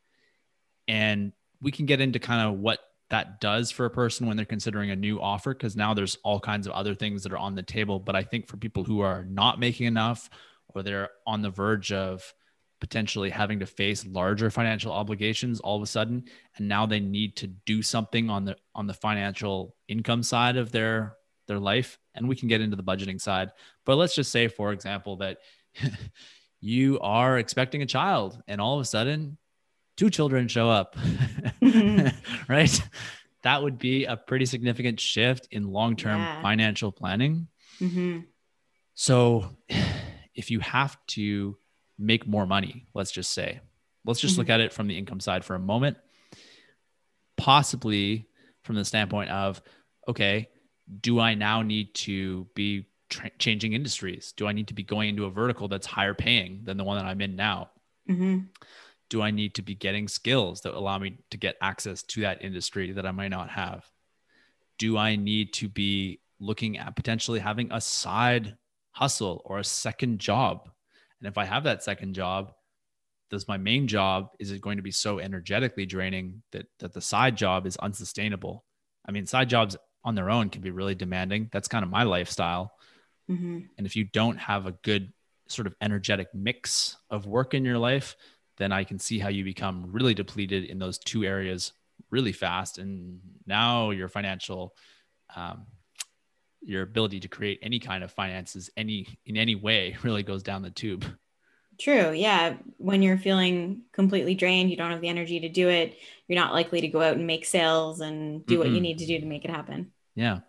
And 0.88 1.32
we 1.60 1.70
can 1.70 1.86
get 1.86 2.00
into 2.00 2.18
kind 2.18 2.46
of 2.46 2.58
what 2.58 2.80
that 3.10 3.40
does 3.40 3.70
for 3.70 3.86
a 3.86 3.90
person 3.90 4.26
when 4.26 4.36
they're 4.36 4.46
considering 4.46 4.90
a 4.90 4.96
new 4.96 5.20
offer 5.20 5.54
because 5.54 5.76
now 5.76 5.94
there's 5.94 6.18
all 6.24 6.40
kinds 6.40 6.66
of 6.66 6.72
other 6.72 6.94
things 6.94 7.22
that 7.22 7.32
are 7.32 7.38
on 7.38 7.54
the 7.54 7.62
table. 7.62 7.98
But 7.98 8.16
I 8.16 8.22
think 8.22 8.48
for 8.48 8.56
people 8.56 8.84
who 8.84 9.00
are 9.00 9.24
not 9.24 9.60
making 9.60 9.86
enough 9.86 10.28
or 10.68 10.82
they're 10.82 11.10
on 11.26 11.42
the 11.42 11.50
verge 11.50 11.92
of 11.92 12.34
potentially 12.80 13.30
having 13.30 13.60
to 13.60 13.66
face 13.66 14.04
larger 14.04 14.50
financial 14.50 14.92
obligations 14.92 15.60
all 15.60 15.76
of 15.76 15.82
a 15.82 15.86
sudden 15.86 16.24
and 16.56 16.68
now 16.68 16.84
they 16.84 17.00
need 17.00 17.34
to 17.36 17.46
do 17.46 17.80
something 17.80 18.28
on 18.28 18.44
the 18.44 18.56
on 18.74 18.86
the 18.86 18.92
financial 18.92 19.74
income 19.88 20.22
side 20.22 20.58
of 20.58 20.70
their 20.70 21.14
their 21.46 21.58
life 21.58 21.98
and 22.14 22.28
we 22.28 22.36
can 22.36 22.48
get 22.48 22.60
into 22.60 22.76
the 22.76 22.82
budgeting 22.82 23.20
side 23.20 23.50
but 23.84 23.96
let's 23.96 24.14
just 24.14 24.32
say 24.32 24.48
for 24.48 24.72
example 24.72 25.16
that 25.16 25.38
you 26.60 26.98
are 27.00 27.38
expecting 27.38 27.82
a 27.82 27.86
child 27.86 28.42
and 28.48 28.60
all 28.60 28.74
of 28.74 28.80
a 28.80 28.84
sudden 28.84 29.36
two 29.96 30.10
children 30.10 30.48
show 30.48 30.70
up 30.70 30.96
mm-hmm. 30.96 32.08
right 32.52 32.82
that 33.42 33.62
would 33.62 33.78
be 33.78 34.06
a 34.06 34.16
pretty 34.16 34.46
significant 34.46 34.98
shift 34.98 35.48
in 35.50 35.68
long-term 35.70 36.18
yeah. 36.18 36.42
financial 36.42 36.90
planning 36.90 37.46
mm-hmm. 37.80 38.20
so 38.94 39.48
if 40.34 40.50
you 40.50 40.60
have 40.60 40.96
to 41.06 41.56
make 41.98 42.26
more 42.26 42.46
money, 42.46 42.86
let's 42.94 43.10
just 43.12 43.30
say. 43.30 43.60
Let's 44.04 44.20
just 44.20 44.34
mm-hmm. 44.34 44.40
look 44.40 44.50
at 44.50 44.60
it 44.60 44.72
from 44.72 44.86
the 44.86 44.98
income 44.98 45.20
side 45.20 45.44
for 45.44 45.54
a 45.54 45.60
moment. 45.60 45.96
Possibly 47.36 48.28
from 48.62 48.76
the 48.76 48.84
standpoint 48.84 49.30
of, 49.30 49.62
okay, 50.08 50.48
do 51.00 51.20
I 51.20 51.34
now 51.34 51.62
need 51.62 51.94
to 51.94 52.46
be 52.54 52.86
tra- 53.08 53.30
changing 53.38 53.72
industries? 53.72 54.32
Do 54.36 54.46
I 54.46 54.52
need 54.52 54.68
to 54.68 54.74
be 54.74 54.82
going 54.82 55.10
into 55.10 55.24
a 55.24 55.30
vertical 55.30 55.68
that's 55.68 55.86
higher 55.86 56.14
paying 56.14 56.60
than 56.64 56.76
the 56.76 56.84
one 56.84 56.98
that 56.98 57.06
I'm 57.06 57.20
in 57.20 57.36
now? 57.36 57.70
Mm-hmm. 58.08 58.40
Do 59.10 59.22
I 59.22 59.30
need 59.30 59.54
to 59.56 59.62
be 59.62 59.74
getting 59.74 60.08
skills 60.08 60.62
that 60.62 60.74
allow 60.74 60.98
me 60.98 61.18
to 61.30 61.36
get 61.36 61.56
access 61.60 62.02
to 62.02 62.22
that 62.22 62.42
industry 62.42 62.92
that 62.92 63.06
I 63.06 63.12
might 63.12 63.28
not 63.28 63.50
have? 63.50 63.84
Do 64.78 64.96
I 64.98 65.16
need 65.16 65.52
to 65.54 65.68
be 65.68 66.20
looking 66.40 66.78
at 66.78 66.96
potentially 66.96 67.38
having 67.38 67.70
a 67.72 67.80
side 67.80 68.56
hustle 68.90 69.42
or 69.44 69.58
a 69.58 69.64
second 69.64 70.18
job 70.18 70.68
and 71.24 71.30
if 71.30 71.38
I 71.38 71.46
have 71.46 71.64
that 71.64 71.82
second 71.82 72.14
job, 72.14 72.52
does 73.30 73.48
my 73.48 73.56
main 73.56 73.88
job 73.88 74.28
is 74.38 74.50
it 74.50 74.60
going 74.60 74.76
to 74.76 74.82
be 74.82 74.90
so 74.90 75.18
energetically 75.18 75.86
draining 75.86 76.42
that 76.52 76.66
that 76.80 76.92
the 76.92 77.00
side 77.00 77.34
job 77.34 77.66
is 77.66 77.78
unsustainable? 77.78 78.62
I 79.08 79.10
mean, 79.10 79.24
side 79.24 79.48
jobs 79.48 79.74
on 80.04 80.14
their 80.14 80.30
own 80.30 80.50
can 80.50 80.62
be 80.62 80.70
really 80.70 80.94
demanding. 80.94 81.48
That's 81.52 81.68
kind 81.68 81.84
of 81.84 81.90
my 81.90 82.02
lifestyle. 82.02 82.72
Mm-hmm. 83.30 83.60
And 83.78 83.86
if 83.86 83.96
you 83.96 84.04
don't 84.04 84.36
have 84.36 84.66
a 84.66 84.72
good 84.72 85.12
sort 85.48 85.66
of 85.66 85.74
energetic 85.80 86.28
mix 86.34 86.96
of 87.10 87.26
work 87.26 87.54
in 87.54 87.64
your 87.64 87.78
life, 87.78 88.16
then 88.56 88.72
I 88.72 88.84
can 88.84 88.98
see 88.98 89.18
how 89.18 89.28
you 89.28 89.44
become 89.44 89.88
really 89.90 90.14
depleted 90.14 90.64
in 90.64 90.78
those 90.78 90.98
two 90.98 91.24
areas 91.24 91.72
really 92.10 92.32
fast. 92.32 92.78
And 92.78 93.20
now 93.46 93.90
your 93.90 94.08
financial, 94.08 94.74
um, 95.34 95.66
your 96.64 96.82
ability 96.82 97.20
to 97.20 97.28
create 97.28 97.58
any 97.62 97.78
kind 97.78 98.02
of 98.02 98.10
finances 98.10 98.70
any 98.76 99.06
in 99.26 99.36
any 99.36 99.54
way 99.54 99.96
really 100.02 100.22
goes 100.22 100.42
down 100.42 100.62
the 100.62 100.70
tube 100.70 101.04
true 101.78 102.12
yeah 102.12 102.54
when 102.78 103.02
you're 103.02 103.18
feeling 103.18 103.82
completely 103.92 104.34
drained 104.34 104.70
you 104.70 104.76
don't 104.76 104.92
have 104.92 105.00
the 105.00 105.08
energy 105.08 105.40
to 105.40 105.48
do 105.48 105.68
it 105.68 105.96
you're 106.28 106.38
not 106.38 106.52
likely 106.52 106.80
to 106.80 106.88
go 106.88 107.02
out 107.02 107.16
and 107.16 107.26
make 107.26 107.44
sales 107.44 108.00
and 108.00 108.46
do 108.46 108.56
mm 108.56 108.58
what 108.58 108.70
you 108.70 108.80
need 108.80 108.98
to 108.98 109.06
do 109.06 109.18
to 109.18 109.26
make 109.26 109.44
it 109.44 109.50
happen 109.50 109.90
yeah 110.14 110.40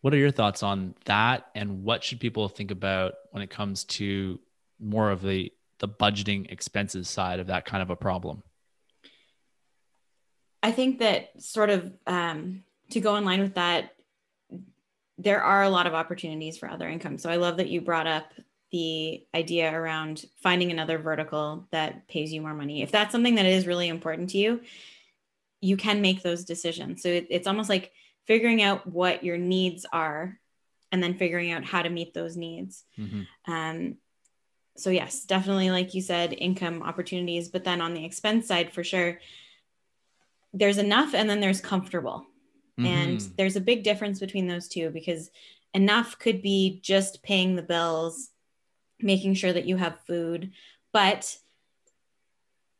what 0.00 0.14
are 0.14 0.18
your 0.18 0.30
thoughts 0.30 0.62
on 0.62 0.94
that 1.06 1.48
and 1.54 1.82
what 1.82 2.04
should 2.04 2.20
people 2.20 2.48
think 2.48 2.70
about 2.70 3.14
when 3.30 3.42
it 3.42 3.50
comes 3.50 3.84
to 3.84 4.38
more 4.78 5.10
of 5.10 5.22
the 5.22 5.52
the 5.80 5.88
budgeting 5.88 6.50
expenses 6.50 7.08
side 7.08 7.40
of 7.40 7.48
that 7.48 7.64
kind 7.64 7.82
of 7.82 7.90
a 7.90 7.96
problem 7.96 8.42
i 10.62 10.72
think 10.72 10.98
that 10.98 11.30
sort 11.40 11.70
of 11.70 11.92
um, 12.06 12.62
to 12.90 13.00
go 13.00 13.16
in 13.16 13.24
line 13.24 13.40
with 13.40 13.54
that 13.54 13.92
there 15.18 15.42
are 15.42 15.64
a 15.64 15.68
lot 15.68 15.86
of 15.86 15.94
opportunities 15.94 16.56
for 16.56 16.70
other 16.70 16.88
income. 16.88 17.18
So 17.18 17.28
I 17.28 17.36
love 17.36 17.56
that 17.56 17.68
you 17.68 17.80
brought 17.80 18.06
up 18.06 18.32
the 18.70 19.26
idea 19.34 19.72
around 19.74 20.24
finding 20.42 20.70
another 20.70 20.98
vertical 20.98 21.66
that 21.72 22.06
pays 22.06 22.32
you 22.32 22.40
more 22.40 22.54
money. 22.54 22.82
If 22.82 22.92
that's 22.92 23.12
something 23.12 23.34
that 23.34 23.46
is 23.46 23.66
really 23.66 23.88
important 23.88 24.30
to 24.30 24.38
you, 24.38 24.60
you 25.60 25.76
can 25.76 26.00
make 26.00 26.22
those 26.22 26.44
decisions. 26.44 27.02
So 27.02 27.08
it, 27.08 27.26
it's 27.30 27.48
almost 27.48 27.68
like 27.68 27.90
figuring 28.28 28.62
out 28.62 28.86
what 28.86 29.24
your 29.24 29.36
needs 29.36 29.84
are 29.92 30.38
and 30.92 31.02
then 31.02 31.18
figuring 31.18 31.50
out 31.50 31.64
how 31.64 31.82
to 31.82 31.90
meet 31.90 32.14
those 32.14 32.36
needs. 32.36 32.84
Mm-hmm. 32.96 33.52
Um, 33.52 33.96
so, 34.76 34.90
yes, 34.90 35.24
definitely, 35.24 35.72
like 35.72 35.94
you 35.94 36.00
said, 36.00 36.32
income 36.32 36.84
opportunities. 36.84 37.48
But 37.48 37.64
then 37.64 37.80
on 37.80 37.94
the 37.94 38.04
expense 38.04 38.46
side, 38.46 38.72
for 38.72 38.84
sure, 38.84 39.18
there's 40.52 40.78
enough 40.78 41.14
and 41.14 41.28
then 41.28 41.40
there's 41.40 41.60
comfortable. 41.60 42.26
Mm-hmm. 42.78 42.86
And 42.86 43.20
there's 43.36 43.56
a 43.56 43.60
big 43.60 43.82
difference 43.82 44.20
between 44.20 44.46
those 44.46 44.68
two 44.68 44.90
because 44.90 45.30
enough 45.74 46.16
could 46.18 46.42
be 46.42 46.78
just 46.80 47.24
paying 47.24 47.56
the 47.56 47.62
bills 47.62 48.30
making 49.00 49.34
sure 49.34 49.52
that 49.52 49.66
you 49.66 49.76
have 49.76 50.00
food, 50.06 50.52
but 50.92 51.36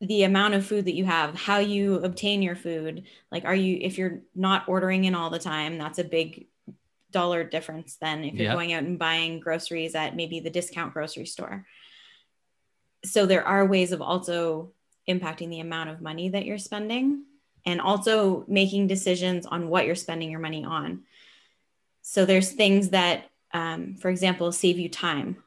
the 0.00 0.22
amount 0.22 0.54
of 0.54 0.66
food 0.66 0.84
that 0.84 0.94
you 0.94 1.04
have, 1.04 1.34
how 1.34 1.58
you 1.58 1.96
obtain 1.96 2.42
your 2.42 2.56
food, 2.56 3.04
like 3.32 3.44
are 3.44 3.54
you 3.54 3.78
if 3.80 3.98
you're 3.98 4.20
not 4.34 4.68
ordering 4.68 5.04
in 5.04 5.14
all 5.14 5.30
the 5.30 5.38
time, 5.38 5.78
that's 5.78 5.98
a 5.98 6.04
big 6.04 6.46
dollar 7.10 7.42
difference 7.42 7.96
than 7.96 8.22
if 8.24 8.34
you're 8.34 8.44
yep. 8.44 8.54
going 8.54 8.72
out 8.72 8.82
and 8.82 8.98
buying 8.98 9.40
groceries 9.40 9.94
at 9.94 10.14
maybe 10.14 10.40
the 10.40 10.50
discount 10.50 10.92
grocery 10.92 11.26
store. 11.26 11.66
So 13.04 13.26
there 13.26 13.46
are 13.46 13.64
ways 13.64 13.92
of 13.92 14.02
also 14.02 14.72
impacting 15.08 15.48
the 15.50 15.60
amount 15.60 15.90
of 15.90 16.00
money 16.00 16.28
that 16.28 16.44
you're 16.44 16.58
spending 16.58 17.24
and 17.64 17.80
also 17.80 18.44
making 18.46 18.86
decisions 18.86 19.46
on 19.46 19.68
what 19.68 19.86
you're 19.86 19.94
spending 19.94 20.30
your 20.30 20.40
money 20.40 20.64
on. 20.64 21.02
So 22.02 22.24
there's 22.24 22.52
things 22.52 22.90
that, 22.90 23.30
um, 23.52 23.94
for 23.94 24.10
example, 24.10 24.52
save 24.52 24.78
you 24.78 24.88
time 24.88 25.42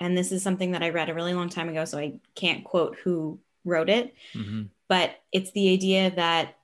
and 0.00 0.16
this 0.16 0.32
is 0.32 0.42
something 0.42 0.70
that 0.72 0.82
I 0.82 0.88
read 0.88 1.10
a 1.10 1.14
really 1.14 1.34
long 1.34 1.50
time 1.50 1.68
ago, 1.68 1.84
so 1.84 1.98
I 1.98 2.14
can't 2.34 2.64
quote 2.64 2.96
who 3.04 3.38
wrote 3.64 3.90
it, 3.90 4.14
mm-hmm. 4.34 4.64
but 4.88 5.12
it's 5.32 5.50
the 5.52 5.72
idea 5.72 6.10
that 6.12 6.56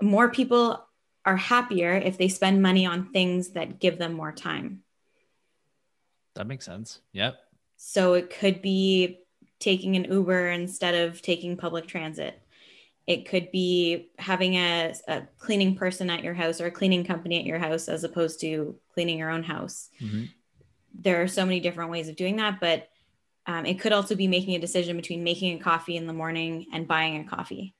more 0.00 0.30
people 0.30 0.84
are 1.24 1.36
happier 1.36 1.92
if 1.92 2.18
they 2.18 2.28
spend 2.28 2.62
money 2.62 2.86
on 2.86 3.12
things 3.12 3.50
that 3.50 3.80
give 3.80 3.98
them 3.98 4.12
more 4.12 4.32
time. 4.32 4.82
That 6.34 6.46
makes 6.46 6.64
sense. 6.64 7.00
Yep. 7.12 7.36
So 7.76 8.14
it 8.14 8.30
could 8.30 8.62
be 8.62 9.20
taking 9.58 9.96
an 9.96 10.04
Uber 10.04 10.50
instead 10.50 10.94
of 10.94 11.20
taking 11.20 11.56
public 11.56 11.86
transit. 11.86 12.40
It 13.06 13.26
could 13.26 13.50
be 13.50 14.10
having 14.18 14.54
a, 14.54 14.94
a, 15.08 15.22
cleaning 15.38 15.74
person 15.74 16.10
at 16.10 16.22
your 16.22 16.34
house 16.34 16.60
or 16.60 16.66
a 16.66 16.70
cleaning 16.70 17.04
company 17.04 17.38
at 17.38 17.46
your 17.46 17.58
house 17.58 17.88
as 17.88 18.04
opposed 18.04 18.40
to 18.42 18.76
cleaning 18.92 19.18
your 19.18 19.30
own 19.30 19.42
house. 19.42 19.88
Mm-hmm 20.00 20.24
there 20.98 21.22
are 21.22 21.28
so 21.28 21.44
many 21.44 21.60
different 21.60 21.90
ways 21.90 22.08
of 22.08 22.16
doing 22.16 22.36
that, 22.36 22.60
but 22.60 22.88
um, 23.48 23.64
it 23.64 23.80
could 23.80 23.92
also 23.92 24.14
be 24.14 24.28
making 24.28 24.54
a 24.54 24.58
decision 24.60 24.94
between 24.94 25.24
making 25.24 25.58
a 25.58 25.62
coffee 25.62 25.96
in 25.96 26.06
the 26.06 26.12
morning 26.12 26.66
and 26.72 26.86
buying 26.86 27.16
a 27.16 27.24
coffee. 27.24 27.74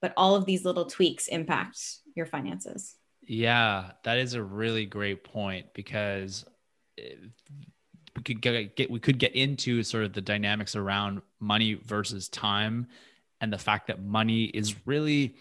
But 0.00 0.14
all 0.16 0.36
of 0.36 0.46
these 0.46 0.64
little 0.64 0.86
tweaks 0.86 1.26
impact 1.26 1.78
your 2.14 2.26
finances. 2.26 2.94
Yeah, 3.26 3.90
that 4.04 4.18
is 4.18 4.34
a 4.34 4.42
really 4.42 4.86
great 4.86 5.24
point 5.24 5.66
because 5.74 6.44
we 6.96 8.22
could 8.22 8.40
get, 8.40 8.76
get 8.76 8.90
we 8.90 9.00
could 9.00 9.18
get 9.18 9.34
into 9.34 9.82
sort 9.82 10.04
of 10.04 10.12
the 10.12 10.20
dynamics 10.20 10.76
around 10.76 11.22
money 11.40 11.74
versus 11.74 12.28
time 12.28 12.86
and 13.40 13.52
the 13.52 13.58
fact 13.58 13.88
that 13.88 14.00
money 14.00 14.44
is 14.44 14.76
really 14.86 15.34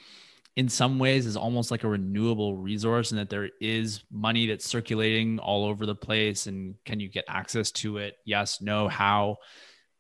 in 0.55 0.69
some 0.69 0.99
ways 0.99 1.25
is 1.25 1.35
almost 1.35 1.71
like 1.71 1.83
a 1.83 1.87
renewable 1.87 2.55
resource 2.55 3.11
and 3.11 3.19
that 3.19 3.29
there 3.29 3.49
is 3.59 4.03
money 4.11 4.45
that's 4.45 4.65
circulating 4.65 5.39
all 5.39 5.65
over 5.65 5.85
the 5.85 5.95
place 5.95 6.45
and 6.47 6.75
can 6.85 6.99
you 6.99 7.09
get 7.09 7.25
access 7.27 7.71
to 7.71 7.97
it? 7.97 8.15
Yes 8.25 8.61
no 8.61 8.87
how 8.87 9.37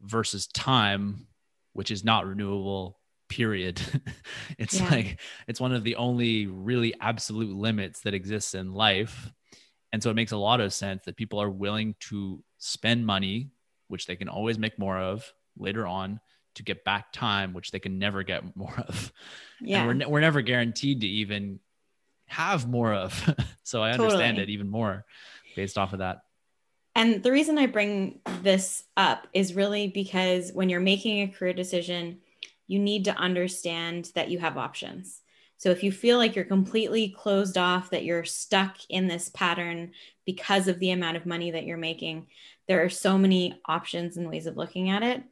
versus 0.01 0.47
time 0.47 1.27
which 1.73 1.89
is 1.89 2.03
not 2.03 2.27
renewable 2.27 2.99
period. 3.29 3.81
It's 4.59 4.79
yeah. 4.79 4.89
like 4.89 5.19
it's 5.47 5.59
one 5.59 5.73
of 5.73 5.83
the 5.83 5.95
only 5.95 6.45
really 6.45 6.93
absolute 7.01 7.55
limits 7.55 8.01
that 8.01 8.13
exists 8.13 8.53
in 8.53 8.73
life. 8.73 9.31
And 9.91 10.01
so 10.01 10.09
it 10.11 10.15
makes 10.15 10.31
a 10.31 10.37
lot 10.37 10.61
of 10.61 10.73
sense 10.73 11.03
that 11.05 11.17
people 11.17 11.41
are 11.41 11.49
willing 11.49 11.95
to 12.09 12.43
spend 12.59 13.05
money 13.05 13.49
which 13.87 14.05
they 14.05 14.15
can 14.15 14.29
always 14.29 14.57
make 14.57 14.77
more 14.79 14.97
of 14.97 15.31
later 15.57 15.85
on 15.85 16.19
to 16.55 16.63
get 16.63 16.83
back 16.83 17.11
time, 17.11 17.53
which 17.53 17.71
they 17.71 17.79
can 17.79 17.99
never 17.99 18.23
get 18.23 18.43
more 18.55 18.83
of. 18.87 19.11
Yeah. 19.61 19.87
And 19.87 19.99
we're, 19.99 20.09
we're 20.09 20.21
never 20.21 20.41
guaranteed 20.41 21.01
to 21.01 21.07
even 21.07 21.59
have 22.27 22.67
more 22.67 22.93
of. 22.93 23.35
so 23.63 23.81
I 23.81 23.91
understand 23.91 24.37
totally. 24.37 24.43
it 24.43 24.49
even 24.49 24.69
more 24.69 25.05
based 25.55 25.77
off 25.77 25.93
of 25.93 25.99
that. 25.99 26.21
And 26.95 27.23
the 27.23 27.31
reason 27.31 27.57
I 27.57 27.65
bring 27.65 28.19
this 28.43 28.83
up 28.95 29.27
is 29.33 29.55
really 29.55 29.87
because 29.87 30.51
when 30.53 30.69
you're 30.69 30.79
making 30.79 31.21
a 31.21 31.27
career 31.27 31.53
decision, 31.53 32.19
you 32.67 32.79
need 32.79 33.05
to 33.05 33.15
understand 33.15 34.11
that 34.15 34.29
you 34.29 34.39
have 34.39 34.57
options. 34.57 35.21
So 35.57 35.69
if 35.69 35.81
you 35.81 35.91
feel 35.91 36.17
like 36.17 36.35
you're 36.35 36.45
completely 36.45 37.09
closed 37.09 37.57
off, 37.57 37.89
that 37.91 38.03
you're 38.03 38.25
stuck 38.25 38.77
in 38.89 39.07
this 39.07 39.29
pattern 39.29 39.91
because 40.25 40.67
of 40.67 40.79
the 40.79 40.91
amount 40.91 41.17
of 41.17 41.25
money 41.25 41.51
that 41.51 41.65
you're 41.65 41.77
making, 41.77 42.27
there 42.67 42.83
are 42.83 42.89
so 42.89 43.17
many 43.17 43.59
options 43.65 44.17
and 44.17 44.29
ways 44.29 44.45
of 44.45 44.57
looking 44.57 44.89
at 44.89 45.03
it. 45.03 45.23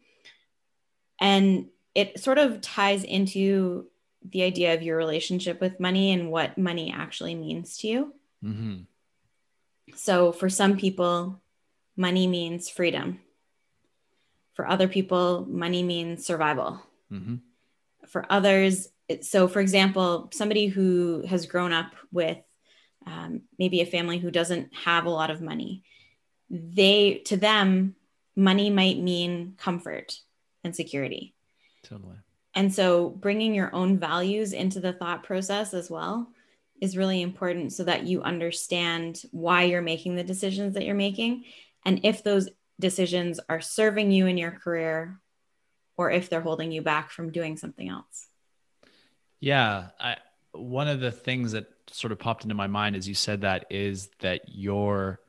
And 1.21 1.67
it 1.93 2.19
sort 2.19 2.39
of 2.39 2.61
ties 2.61 3.03
into 3.03 3.85
the 4.27 4.43
idea 4.43 4.73
of 4.73 4.81
your 4.81 4.97
relationship 4.97 5.61
with 5.61 5.79
money 5.79 6.11
and 6.11 6.31
what 6.31 6.57
money 6.57 6.93
actually 6.95 7.35
means 7.35 7.77
to 7.77 7.87
you. 7.87 8.13
Mm-hmm. 8.43 8.75
So, 9.95 10.31
for 10.31 10.49
some 10.49 10.77
people, 10.77 11.41
money 11.95 12.27
means 12.27 12.69
freedom. 12.69 13.19
For 14.53 14.67
other 14.67 14.87
people, 14.87 15.45
money 15.47 15.83
means 15.83 16.25
survival. 16.25 16.81
Mm-hmm. 17.11 17.35
For 18.07 18.25
others, 18.29 18.89
so 19.21 19.47
for 19.47 19.59
example, 19.59 20.29
somebody 20.33 20.67
who 20.67 21.23
has 21.27 21.45
grown 21.45 21.71
up 21.73 21.93
with 22.11 22.37
um, 23.05 23.41
maybe 23.57 23.81
a 23.81 23.85
family 23.85 24.17
who 24.17 24.31
doesn't 24.31 24.73
have 24.73 25.05
a 25.05 25.09
lot 25.09 25.29
of 25.29 25.41
money, 25.41 25.83
they 26.49 27.21
to 27.25 27.37
them, 27.37 27.95
money 28.35 28.69
might 28.69 28.99
mean 28.99 29.53
comfort 29.57 30.19
and 30.63 30.75
security. 30.75 31.33
Totally. 31.83 32.17
And 32.53 32.73
so 32.73 33.09
bringing 33.09 33.53
your 33.53 33.73
own 33.73 33.97
values 33.97 34.53
into 34.53 34.79
the 34.79 34.93
thought 34.93 35.23
process 35.23 35.73
as 35.73 35.89
well 35.89 36.29
is 36.81 36.97
really 36.97 37.21
important 37.21 37.71
so 37.71 37.83
that 37.83 38.05
you 38.05 38.21
understand 38.23 39.21
why 39.31 39.63
you're 39.63 39.81
making 39.81 40.15
the 40.15 40.23
decisions 40.23 40.73
that 40.73 40.83
you're 40.83 40.95
making 40.95 41.45
and 41.85 42.01
if 42.03 42.23
those 42.23 42.49
decisions 42.79 43.39
are 43.47 43.61
serving 43.61 44.11
you 44.11 44.25
in 44.25 44.37
your 44.37 44.51
career 44.51 45.19
or 45.97 46.11
if 46.11 46.29
they're 46.29 46.41
holding 46.41 46.71
you 46.71 46.81
back 46.81 47.11
from 47.11 47.31
doing 47.31 47.55
something 47.55 47.87
else. 47.87 48.27
Yeah, 49.39 49.89
I 49.99 50.17
one 50.53 50.89
of 50.89 50.99
the 50.99 51.11
things 51.11 51.53
that 51.53 51.67
sort 51.87 52.11
of 52.11 52.19
popped 52.19 52.43
into 52.43 52.55
my 52.55 52.67
mind 52.67 52.95
as 52.95 53.07
you 53.07 53.15
said 53.15 53.41
that 53.41 53.65
is 53.69 54.09
that 54.19 54.41
your 54.47 55.19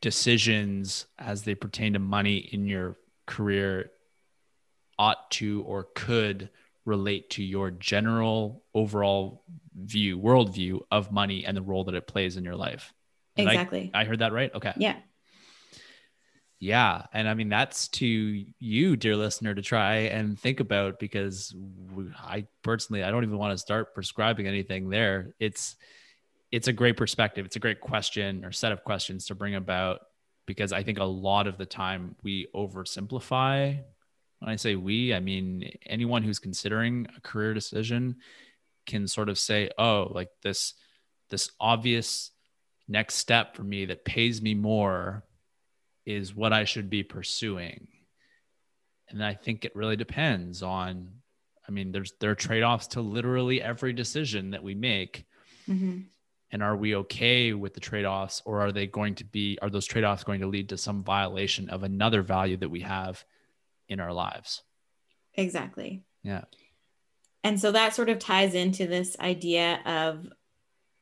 decisions 0.00 1.06
as 1.18 1.42
they 1.42 1.54
pertain 1.54 1.92
to 1.92 1.98
money 1.98 2.36
in 2.36 2.66
your 2.66 2.96
career 3.26 3.90
ought 4.98 5.30
to 5.32 5.62
or 5.62 5.88
could 5.94 6.50
relate 6.84 7.30
to 7.30 7.42
your 7.42 7.70
general 7.70 8.64
overall 8.74 9.44
view, 9.76 10.18
worldview 10.18 10.80
of 10.90 11.12
money 11.12 11.44
and 11.44 11.56
the 11.56 11.62
role 11.62 11.84
that 11.84 11.94
it 11.94 12.06
plays 12.06 12.36
in 12.36 12.44
your 12.44 12.56
life. 12.56 12.92
Did 13.36 13.46
exactly. 13.46 13.90
I, 13.94 14.00
I 14.00 14.04
heard 14.04 14.20
that 14.20 14.32
right? 14.32 14.52
Okay. 14.54 14.72
Yeah. 14.76 14.96
Yeah. 16.60 17.04
And 17.12 17.28
I 17.28 17.34
mean, 17.34 17.48
that's 17.48 17.88
to 17.88 18.06
you, 18.06 18.96
dear 18.96 19.14
listener, 19.14 19.54
to 19.54 19.62
try 19.62 19.94
and 19.94 20.38
think 20.38 20.58
about 20.58 20.98
because 20.98 21.54
I 22.18 22.46
personally, 22.62 23.04
I 23.04 23.10
don't 23.10 23.22
even 23.22 23.38
want 23.38 23.52
to 23.52 23.58
start 23.58 23.94
prescribing 23.94 24.48
anything 24.48 24.88
there. 24.88 25.34
It's, 25.38 25.76
it's 26.50 26.66
a 26.66 26.72
great 26.72 26.96
perspective. 26.96 27.46
It's 27.46 27.56
a 27.56 27.60
great 27.60 27.80
question 27.80 28.44
or 28.44 28.50
set 28.50 28.72
of 28.72 28.82
questions 28.82 29.26
to 29.26 29.34
bring 29.34 29.54
about 29.54 30.00
because 30.46 30.72
I 30.72 30.82
think 30.82 30.98
a 30.98 31.04
lot 31.04 31.46
of 31.46 31.58
the 31.58 31.66
time 31.66 32.16
we 32.22 32.48
oversimplify 32.56 33.78
when 34.38 34.50
I 34.50 34.56
say 34.56 34.76
we, 34.76 35.14
I 35.14 35.20
mean 35.20 35.70
anyone 35.86 36.22
who's 36.22 36.38
considering 36.38 37.06
a 37.16 37.20
career 37.20 37.54
decision 37.54 38.16
can 38.86 39.06
sort 39.06 39.28
of 39.28 39.38
say, 39.38 39.70
oh, 39.78 40.10
like 40.12 40.30
this 40.42 40.74
this 41.30 41.50
obvious 41.60 42.30
next 42.88 43.16
step 43.16 43.54
for 43.54 43.62
me 43.62 43.84
that 43.86 44.04
pays 44.04 44.40
me 44.40 44.54
more 44.54 45.24
is 46.06 46.34
what 46.34 46.54
I 46.54 46.64
should 46.64 46.88
be 46.88 47.02
pursuing. 47.02 47.86
And 49.10 49.22
I 49.22 49.34
think 49.34 49.64
it 49.64 49.76
really 49.76 49.96
depends 49.96 50.62
on 50.62 51.10
I 51.68 51.70
mean 51.70 51.92
there's 51.92 52.12
there 52.20 52.30
are 52.30 52.36
trade-offs 52.36 52.88
to 52.88 53.00
literally 53.00 53.60
every 53.60 53.92
decision 53.92 54.50
that 54.50 54.62
we 54.62 54.74
make. 54.74 55.26
Mm-hmm. 55.68 56.00
And 56.50 56.62
are 56.62 56.76
we 56.76 56.96
okay 56.96 57.52
with 57.52 57.74
the 57.74 57.80
trade-offs 57.80 58.40
or 58.46 58.62
are 58.62 58.72
they 58.72 58.86
going 58.86 59.16
to 59.16 59.24
be 59.24 59.58
are 59.60 59.68
those 59.68 59.84
trade-offs 59.84 60.24
going 60.24 60.40
to 60.40 60.46
lead 60.46 60.70
to 60.70 60.78
some 60.78 61.02
violation 61.02 61.68
of 61.68 61.82
another 61.82 62.22
value 62.22 62.56
that 62.56 62.70
we 62.70 62.80
have 62.80 63.22
in 63.88 64.00
our 64.00 64.12
lives. 64.12 64.62
Exactly. 65.34 66.02
Yeah. 66.22 66.44
And 67.44 67.60
so 67.60 67.72
that 67.72 67.94
sort 67.94 68.08
of 68.08 68.18
ties 68.18 68.54
into 68.54 68.86
this 68.86 69.16
idea 69.20 69.80
of 69.86 70.28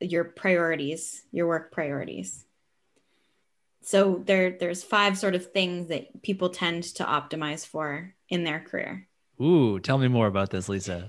your 0.01 0.25
priorities, 0.25 1.23
your 1.33 1.47
work 1.47 1.73
priorities. 1.73 2.45
So 3.83 4.23
there 4.25 4.57
there's 4.59 4.83
five 4.83 5.17
sort 5.17 5.35
of 5.35 5.53
things 5.53 5.89
that 5.89 6.23
people 6.23 6.51
tend 6.51 6.83
to 6.97 7.05
optimize 7.05 7.65
for 7.65 8.15
in 8.29 8.45
their 8.45 8.61
career. 8.61 9.09
Ooh, 9.41 9.79
tell 9.79 9.99
me 9.99 10.09
more 10.09 10.27
about 10.27 10.51
this, 10.51 10.69
Lisa. 10.69 11.09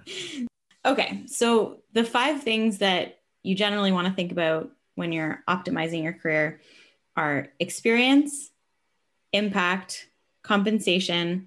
okay, 0.86 1.22
so 1.26 1.82
the 1.92 2.04
five 2.04 2.42
things 2.42 2.78
that 2.78 3.18
you 3.42 3.54
generally 3.54 3.92
want 3.92 4.06
to 4.08 4.14
think 4.14 4.32
about 4.32 4.70
when 4.94 5.12
you're 5.12 5.42
optimizing 5.48 6.02
your 6.02 6.12
career 6.12 6.60
are 7.16 7.48
experience, 7.58 8.50
impact, 9.32 10.08
compensation, 10.48 11.46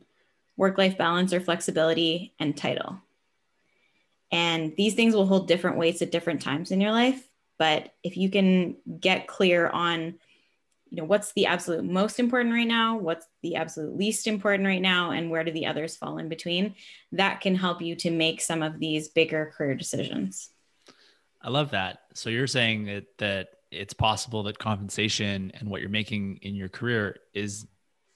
work 0.57 0.77
life 0.77 0.95
balance 0.95 1.33
or 1.33 1.41
flexibility, 1.41 2.33
and 2.39 2.55
title. 2.55 3.01
And 4.31 4.75
these 4.77 4.93
things 4.93 5.15
will 5.15 5.25
hold 5.25 5.47
different 5.47 5.77
weights 5.77 6.03
at 6.03 6.11
different 6.11 6.41
times 6.41 6.71
in 6.71 6.79
your 6.79 6.91
life. 6.91 7.27
But 7.57 7.93
if 8.03 8.15
you 8.15 8.29
can 8.29 8.77
get 8.99 9.27
clear 9.27 9.67
on, 9.69 10.19
you 10.89 10.97
know, 10.97 11.03
what's 11.03 11.33
the 11.33 11.47
absolute 11.47 11.83
most 11.83 12.19
important 12.19 12.53
right 12.53 12.67
now, 12.67 12.97
what's 12.97 13.25
the 13.41 13.55
absolute 13.55 13.97
least 13.97 14.27
important 14.27 14.67
right 14.67 14.81
now, 14.81 15.11
and 15.11 15.31
where 15.31 15.43
do 15.43 15.51
the 15.51 15.65
others 15.65 15.95
fall 15.95 16.19
in 16.19 16.29
between, 16.29 16.75
that 17.11 17.41
can 17.41 17.55
help 17.55 17.81
you 17.81 17.95
to 17.95 18.11
make 18.11 18.39
some 18.39 18.61
of 18.61 18.79
these 18.79 19.09
bigger 19.09 19.51
career 19.57 19.73
decisions. 19.73 20.49
I 21.41 21.49
love 21.49 21.71
that. 21.71 22.03
So 22.13 22.29
you're 22.29 22.45
saying 22.45 22.85
that, 22.85 23.05
that 23.17 23.47
it's 23.71 23.93
possible 23.93 24.43
that 24.43 24.59
compensation 24.59 25.51
and 25.55 25.69
what 25.69 25.81
you're 25.81 25.89
making 25.89 26.37
in 26.43 26.55
your 26.55 26.69
career 26.69 27.17
is 27.33 27.65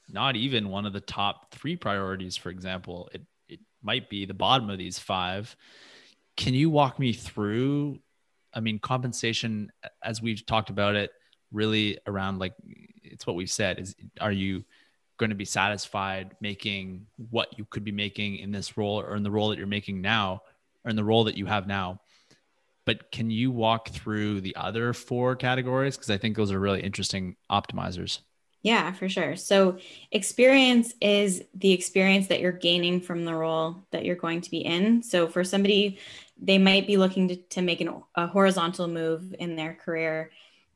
not 0.10 0.36
even 0.36 0.70
one 0.70 0.86
of 0.86 0.94
the 0.94 1.02
top 1.02 1.52
three 1.52 1.76
priorities, 1.76 2.38
for 2.38 2.50
example. 2.50 3.10
It, 3.14 3.22
it 3.48 3.60
might 3.82 4.10
be 4.10 4.26
the 4.26 4.34
bottom 4.34 4.70
of 4.70 4.78
these 4.78 5.00
five. 5.00 5.56
Can 6.38 6.54
you 6.54 6.70
walk 6.70 7.00
me 7.00 7.14
through? 7.14 8.00
I 8.54 8.60
mean, 8.60 8.80
compensation, 8.80 9.72
as 10.04 10.22
we've 10.22 10.46
talked 10.46 10.70
about 10.70 10.96
it, 10.96 11.12
really 11.52 11.98
around 12.06 12.40
like 12.40 12.54
it's 13.04 13.26
what 13.26 13.36
we've 13.36 13.50
said 13.50 13.80
is 13.80 13.96
are 14.20 14.32
you 14.32 14.64
going 15.18 15.30
to 15.30 15.36
be 15.36 15.46
satisfied 15.46 16.36
making 16.42 17.08
what 17.30 17.58
you 17.58 17.66
could 17.66 17.84
be 17.84 17.92
making 17.92 18.38
in 18.38 18.52
this 18.52 18.78
role 18.78 19.00
or 19.00 19.16
in 19.16 19.24
the 19.24 19.32
role 19.32 19.50
that 19.50 19.58
you're 19.58 19.68
making 19.68 20.02
now 20.02 20.42
or 20.84 20.90
in 20.90 20.96
the 20.96 21.04
role 21.04 21.24
that 21.24 21.38
you 21.38 21.46
have 21.46 21.68
now? 21.68 22.02
But 22.86 23.12
can 23.12 23.32
you 23.32 23.50
walk 23.52 23.90
through 23.90 24.42
the 24.42 24.56
other 24.56 24.94
four 24.94 25.36
categories? 25.36 25.96
Because 25.96 26.12
I 26.12 26.18
think 26.18 26.36
those 26.36 26.52
are 26.52 26.60
really 26.60 26.82
interesting 26.82 27.36
optimizers. 27.50 28.20
Yeah, 28.66 28.94
for 28.94 29.08
sure. 29.08 29.36
So, 29.36 29.78
experience 30.12 30.96
is 31.00 31.44
the 31.54 31.72
experience 31.72 32.26
that 32.28 32.40
you're 32.40 32.52
gaining 32.52 33.00
from 33.00 33.24
the 33.24 33.36
role 33.36 33.84
that 33.92 34.06
you're 34.06 34.16
going 34.16 34.42
to 34.42 34.50
be 34.50 34.66
in. 34.66 35.04
So, 35.04 35.28
for 35.28 35.44
somebody, 35.44 36.00
they 36.42 36.58
might 36.58 36.88
be 36.88 36.98
looking 36.98 37.28
to, 37.28 37.36
to 37.36 37.62
make 37.62 37.80
an, 37.82 38.02
a 38.16 38.26
horizontal 38.26 38.88
move 38.88 39.36
in 39.38 39.56
their 39.56 39.76
career 39.76 40.32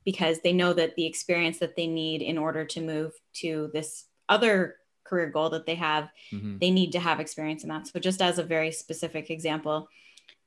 because 0.06 0.40
they 0.42 0.54
know 0.54 0.72
that 0.72 0.96
the 0.98 1.06
experience 1.08 1.58
that 1.58 1.76
they 1.76 1.88
need 1.88 2.22
in 2.22 2.38
order 2.38 2.64
to 2.64 2.80
move 2.80 3.14
to 3.34 3.72
this 3.74 4.06
other 4.30 4.76
career 5.04 5.32
goal 5.32 5.50
that 5.50 5.66
they 5.66 5.74
have, 5.74 6.12
mm-hmm. 6.32 6.60
they 6.60 6.70
need 6.70 6.92
to 6.92 7.00
have 7.00 7.20
experience 7.20 7.64
in 7.64 7.70
that. 7.70 7.88
So, 7.88 8.00
just 8.00 8.22
as 8.22 8.38
a 8.38 8.44
very 8.44 8.72
specific 8.72 9.32
example, 9.32 9.90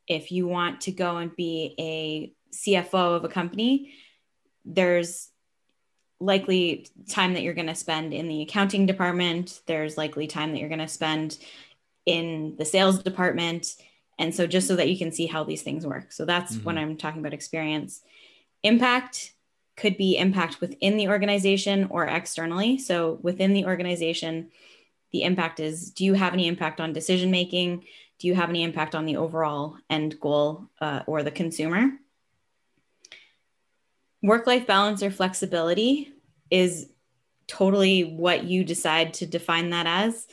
if 0.06 0.30
you 0.30 0.46
want 0.46 0.82
to 0.82 0.92
go 0.92 1.16
and 1.16 1.34
be 1.34 1.74
a 1.76 2.32
CFO 2.54 3.16
of 3.16 3.24
a 3.24 3.28
company, 3.28 3.94
there's 4.64 5.31
likely 6.22 6.86
time 7.08 7.34
that 7.34 7.42
you're 7.42 7.54
going 7.54 7.66
to 7.66 7.74
spend 7.74 8.14
in 8.14 8.28
the 8.28 8.42
accounting 8.42 8.86
department. 8.86 9.60
There's 9.66 9.98
likely 9.98 10.26
time 10.26 10.52
that 10.52 10.58
you're 10.58 10.68
going 10.68 10.78
to 10.78 10.88
spend 10.88 11.38
in 12.06 12.54
the 12.58 12.64
sales 12.64 13.02
department. 13.02 13.74
And 14.18 14.34
so, 14.34 14.46
just 14.46 14.68
so 14.68 14.76
that 14.76 14.88
you 14.88 14.96
can 14.96 15.12
see 15.12 15.26
how 15.26 15.44
these 15.44 15.62
things 15.62 15.86
work. 15.86 16.12
So, 16.12 16.24
that's 16.24 16.54
mm-hmm. 16.54 16.64
when 16.64 16.78
I'm 16.78 16.96
talking 16.96 17.20
about 17.20 17.34
experience. 17.34 18.02
Impact 18.62 19.32
could 19.76 19.96
be 19.96 20.16
impact 20.16 20.60
within 20.60 20.96
the 20.96 21.08
organization 21.08 21.88
or 21.90 22.06
externally. 22.06 22.78
So, 22.78 23.18
within 23.22 23.52
the 23.52 23.64
organization, 23.64 24.50
the 25.12 25.22
impact 25.22 25.60
is 25.60 25.90
do 25.90 26.04
you 26.04 26.14
have 26.14 26.32
any 26.32 26.46
impact 26.46 26.80
on 26.80 26.92
decision 26.92 27.30
making? 27.30 27.84
Do 28.18 28.28
you 28.28 28.34
have 28.34 28.50
any 28.50 28.62
impact 28.62 28.94
on 28.94 29.06
the 29.06 29.16
overall 29.16 29.76
end 29.90 30.20
goal 30.20 30.68
uh, 30.80 31.00
or 31.06 31.22
the 31.22 31.30
consumer? 31.30 31.90
Work 34.22 34.46
life 34.46 34.66
balance 34.66 35.02
or 35.02 35.10
flexibility 35.10 36.12
is 36.50 36.88
totally 37.46 38.04
what 38.04 38.44
you 38.44 38.64
decide 38.64 39.14
to 39.14 39.26
define 39.26 39.70
that 39.70 39.86
as. 39.86 40.26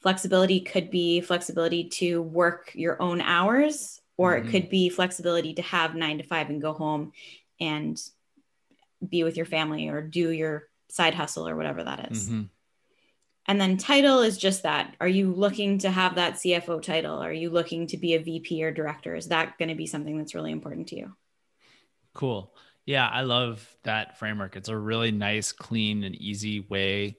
Flexibility 0.00 0.60
could 0.60 0.90
be 0.90 1.20
flexibility 1.20 1.88
to 1.88 2.22
work 2.22 2.72
your 2.74 3.00
own 3.00 3.20
hours, 3.20 4.00
or 4.16 4.34
mm-hmm. 4.34 4.48
it 4.48 4.50
could 4.50 4.70
be 4.70 4.88
flexibility 4.88 5.54
to 5.54 5.62
have 5.62 5.94
nine 5.94 6.18
to 6.18 6.24
five 6.24 6.50
and 6.50 6.62
go 6.62 6.72
home 6.72 7.12
and 7.60 8.00
be 9.06 9.24
with 9.24 9.36
your 9.36 9.46
family 9.46 9.88
or 9.88 10.00
do 10.00 10.30
your 10.30 10.68
side 10.88 11.14
hustle 11.14 11.48
or 11.48 11.56
whatever 11.56 11.84
that 11.84 12.10
is. 12.12 12.28
Mm-hmm. 12.28 12.42
And 13.46 13.60
then 13.60 13.76
title 13.76 14.20
is 14.20 14.38
just 14.38 14.62
that. 14.62 14.94
Are 15.00 15.08
you 15.08 15.32
looking 15.32 15.78
to 15.78 15.90
have 15.90 16.14
that 16.14 16.34
CFO 16.34 16.80
title? 16.80 17.18
Are 17.18 17.32
you 17.32 17.50
looking 17.50 17.88
to 17.88 17.96
be 17.96 18.14
a 18.14 18.22
VP 18.22 18.62
or 18.62 18.70
director? 18.70 19.16
Is 19.16 19.28
that 19.28 19.58
going 19.58 19.68
to 19.68 19.74
be 19.74 19.86
something 19.86 20.16
that's 20.16 20.34
really 20.34 20.52
important 20.52 20.88
to 20.88 20.96
you? 20.96 21.16
Cool. 22.14 22.52
Yeah, 22.84 23.08
I 23.08 23.22
love 23.22 23.64
that 23.84 24.18
framework. 24.18 24.56
It's 24.56 24.68
a 24.68 24.76
really 24.76 25.12
nice, 25.12 25.52
clean, 25.52 26.02
and 26.04 26.14
easy 26.16 26.60
way 26.60 27.16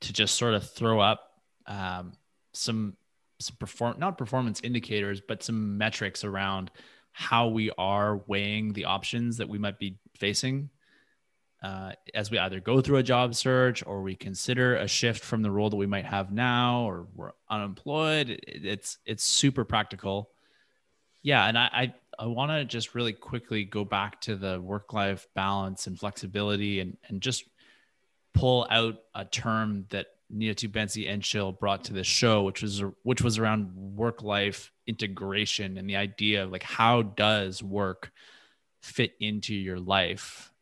to 0.00 0.12
just 0.12 0.36
sort 0.36 0.54
of 0.54 0.68
throw 0.70 1.00
up 1.00 1.32
um, 1.66 2.12
some 2.52 2.96
some 3.40 3.56
perform 3.58 3.98
not 3.98 4.18
performance 4.18 4.60
indicators, 4.62 5.20
but 5.20 5.42
some 5.42 5.76
metrics 5.76 6.22
around 6.24 6.70
how 7.12 7.48
we 7.48 7.70
are 7.76 8.18
weighing 8.26 8.72
the 8.72 8.84
options 8.84 9.36
that 9.38 9.48
we 9.48 9.58
might 9.58 9.78
be 9.78 9.98
facing 10.16 10.70
uh, 11.62 11.92
as 12.14 12.30
we 12.30 12.38
either 12.38 12.60
go 12.60 12.80
through 12.80 12.96
a 12.96 13.02
job 13.02 13.34
search 13.34 13.84
or 13.86 14.02
we 14.02 14.14
consider 14.14 14.76
a 14.76 14.88
shift 14.88 15.22
from 15.24 15.42
the 15.42 15.50
role 15.50 15.70
that 15.70 15.76
we 15.76 15.86
might 15.86 16.04
have 16.04 16.32
now 16.32 16.82
or 16.88 17.06
we're 17.14 17.32
unemployed. 17.48 18.40
It's 18.46 18.98
it's 19.06 19.24
super 19.24 19.64
practical. 19.64 20.30
Yeah, 21.22 21.46
and 21.46 21.56
I, 21.58 21.70
I 21.72 21.94
I 22.18 22.26
want 22.26 22.50
to 22.52 22.64
just 22.64 22.94
really 22.94 23.12
quickly 23.12 23.64
go 23.64 23.84
back 23.84 24.20
to 24.22 24.36
the 24.36 24.60
work 24.60 24.92
life 24.92 25.26
balance 25.34 25.86
and 25.86 25.98
flexibility 25.98 26.80
and, 26.80 26.96
and 27.08 27.20
just 27.20 27.44
pull 28.34 28.66
out 28.70 28.96
a 29.14 29.24
term 29.24 29.86
that 29.90 30.06
Neetu 30.32 30.68
Bensi-Enshil 30.68 31.58
brought 31.58 31.84
to 31.84 31.92
the 31.92 32.04
show, 32.04 32.42
which 32.42 32.62
was 32.62 32.82
which 33.02 33.22
was 33.22 33.38
around 33.38 33.74
work 33.74 34.22
life 34.22 34.72
integration 34.86 35.78
and 35.78 35.88
the 35.88 35.96
idea 35.96 36.44
of 36.44 36.50
like 36.50 36.62
how 36.62 37.02
does 37.02 37.62
work 37.62 38.12
fit 38.80 39.12
into 39.20 39.54
your 39.54 39.78
life? 39.78 40.52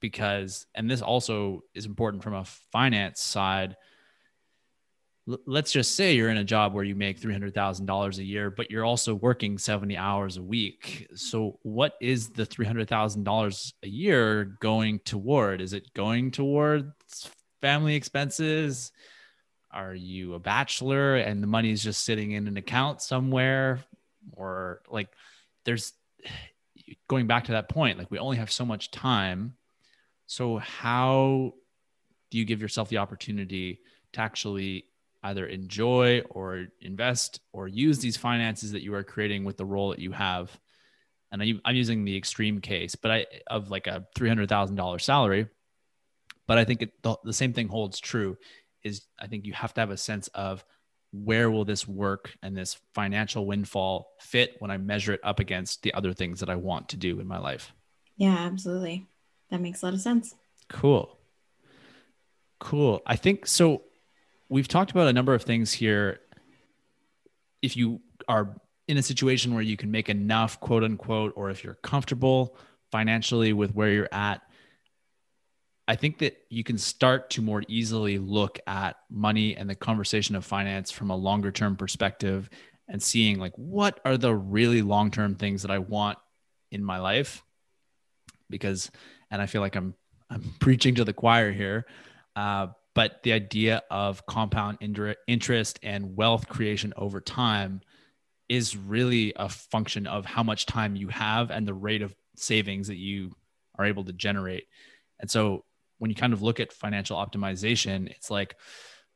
Because 0.00 0.66
and 0.74 0.90
this 0.90 1.02
also 1.02 1.64
is 1.74 1.86
important 1.86 2.22
from 2.22 2.34
a 2.34 2.44
finance 2.44 3.20
side 3.20 3.76
let's 5.26 5.72
just 5.72 5.94
say 5.94 6.14
you're 6.14 6.30
in 6.30 6.38
a 6.38 6.44
job 6.44 6.72
where 6.72 6.84
you 6.84 6.94
make 6.94 7.20
$300,000 7.20 8.18
a 8.18 8.24
year, 8.24 8.50
but 8.50 8.70
you're 8.70 8.84
also 8.84 9.14
working 9.14 9.58
70 9.58 9.96
hours 9.96 10.36
a 10.36 10.42
week. 10.42 11.08
So, 11.14 11.58
what 11.62 11.94
is 12.00 12.30
the 12.30 12.46
$300,000 12.46 13.72
a 13.82 13.88
year 13.88 14.44
going 14.60 14.98
toward? 15.00 15.60
Is 15.60 15.72
it 15.72 15.92
going 15.94 16.30
towards 16.30 17.30
family 17.60 17.94
expenses? 17.94 18.92
Are 19.70 19.94
you 19.94 20.34
a 20.34 20.38
bachelor 20.38 21.16
and 21.16 21.42
the 21.42 21.46
money 21.46 21.70
is 21.70 21.82
just 21.82 22.04
sitting 22.04 22.32
in 22.32 22.48
an 22.48 22.56
account 22.56 23.02
somewhere? 23.02 23.80
Or, 24.32 24.82
like, 24.88 25.08
there's 25.64 25.92
going 27.08 27.26
back 27.26 27.44
to 27.44 27.52
that 27.52 27.68
point, 27.68 27.98
like, 27.98 28.10
we 28.10 28.18
only 28.18 28.38
have 28.38 28.50
so 28.50 28.64
much 28.64 28.90
time. 28.90 29.54
So, 30.26 30.58
how 30.58 31.54
do 32.30 32.38
you 32.38 32.44
give 32.44 32.62
yourself 32.62 32.88
the 32.88 32.98
opportunity 32.98 33.80
to 34.12 34.20
actually 34.20 34.86
either 35.22 35.46
enjoy 35.46 36.20
or 36.30 36.66
invest 36.80 37.40
or 37.52 37.68
use 37.68 37.98
these 37.98 38.16
finances 38.16 38.72
that 38.72 38.82
you 38.82 38.94
are 38.94 39.04
creating 39.04 39.44
with 39.44 39.56
the 39.56 39.64
role 39.64 39.90
that 39.90 39.98
you 39.98 40.12
have. 40.12 40.56
And 41.32 41.42
I, 41.42 41.54
am 41.64 41.76
using 41.76 42.04
the 42.04 42.16
extreme 42.16 42.60
case, 42.60 42.94
but 42.94 43.10
I 43.10 43.26
of 43.46 43.70
like 43.70 43.86
a 43.86 44.06
three 44.16 44.28
hundred 44.28 44.48
thousand 44.48 44.76
dollars 44.76 45.04
salary. 45.04 45.46
But 46.46 46.58
I 46.58 46.64
think 46.64 46.82
it, 46.82 47.02
the, 47.02 47.16
the 47.22 47.32
same 47.32 47.52
thing 47.52 47.68
holds 47.68 48.00
true. 48.00 48.36
Is 48.82 49.02
I 49.18 49.26
think 49.26 49.46
you 49.46 49.52
have 49.52 49.74
to 49.74 49.80
have 49.80 49.90
a 49.90 49.96
sense 49.96 50.28
of 50.28 50.64
where 51.12 51.50
will 51.50 51.64
this 51.64 51.86
work 51.86 52.32
and 52.42 52.56
this 52.56 52.78
financial 52.94 53.46
windfall 53.46 54.08
fit 54.20 54.56
when 54.58 54.70
I 54.70 54.76
measure 54.78 55.12
it 55.12 55.20
up 55.22 55.40
against 55.40 55.82
the 55.82 55.92
other 55.94 56.12
things 56.12 56.40
that 56.40 56.50
I 56.50 56.56
want 56.56 56.88
to 56.90 56.96
do 56.96 57.20
in 57.20 57.26
my 57.26 57.38
life. 57.38 57.72
Yeah, 58.16 58.36
absolutely. 58.36 59.06
That 59.50 59.60
makes 59.60 59.82
a 59.82 59.86
lot 59.86 59.94
of 59.94 60.00
sense. 60.00 60.34
Cool. 60.68 61.18
Cool. 62.60 63.02
I 63.06 63.16
think 63.16 63.46
so 63.46 63.82
we've 64.50 64.68
talked 64.68 64.90
about 64.90 65.08
a 65.08 65.12
number 65.12 65.32
of 65.32 65.44
things 65.44 65.72
here. 65.72 66.20
If 67.62 67.76
you 67.76 68.00
are 68.28 68.56
in 68.88 68.98
a 68.98 69.02
situation 69.02 69.54
where 69.54 69.62
you 69.62 69.76
can 69.76 69.90
make 69.90 70.10
enough, 70.10 70.60
quote 70.60 70.84
unquote, 70.84 71.32
or 71.36 71.48
if 71.48 71.64
you're 71.64 71.78
comfortable 71.82 72.58
financially 72.90 73.52
with 73.52 73.72
where 73.74 73.90
you're 73.90 74.08
at, 74.12 74.42
I 75.86 75.96
think 75.96 76.18
that 76.18 76.36
you 76.50 76.64
can 76.64 76.76
start 76.76 77.30
to 77.30 77.42
more 77.42 77.62
easily 77.68 78.18
look 78.18 78.58
at 78.66 78.96
money 79.08 79.56
and 79.56 79.70
the 79.70 79.74
conversation 79.74 80.36
of 80.36 80.44
finance 80.44 80.90
from 80.90 81.10
a 81.10 81.16
longer 81.16 81.50
term 81.50 81.76
perspective 81.76 82.50
and 82.88 83.02
seeing 83.02 83.38
like 83.38 83.52
what 83.56 84.00
are 84.04 84.16
the 84.16 84.34
really 84.34 84.82
long 84.82 85.10
term 85.10 85.36
things 85.36 85.62
that 85.62 85.70
I 85.70 85.78
want 85.78 86.18
in 86.70 86.84
my 86.84 86.98
life 86.98 87.42
because, 88.48 88.90
and 89.30 89.40
I 89.40 89.46
feel 89.46 89.60
like 89.60 89.76
I'm 89.76 89.94
I'm 90.28 90.42
preaching 90.60 90.96
to 90.96 91.04
the 91.04 91.12
choir 91.12 91.52
here, 91.52 91.86
uh, 92.36 92.68
but 93.00 93.22
the 93.22 93.32
idea 93.32 93.82
of 93.90 94.26
compound 94.26 94.76
interest 95.26 95.78
and 95.82 96.16
wealth 96.16 96.46
creation 96.50 96.92
over 96.98 97.18
time 97.18 97.80
is 98.50 98.76
really 98.76 99.32
a 99.36 99.48
function 99.48 100.06
of 100.06 100.26
how 100.26 100.42
much 100.42 100.66
time 100.66 100.96
you 100.96 101.08
have 101.08 101.50
and 101.50 101.66
the 101.66 101.72
rate 101.72 102.02
of 102.02 102.14
savings 102.36 102.88
that 102.88 102.98
you 102.98 103.34
are 103.78 103.86
able 103.86 104.04
to 104.04 104.12
generate. 104.12 104.64
And 105.18 105.30
so 105.30 105.64
when 105.96 106.10
you 106.10 106.14
kind 106.14 106.34
of 106.34 106.42
look 106.42 106.60
at 106.60 106.74
financial 106.74 107.16
optimization, 107.16 108.10
it's 108.10 108.30
like, 108.30 108.54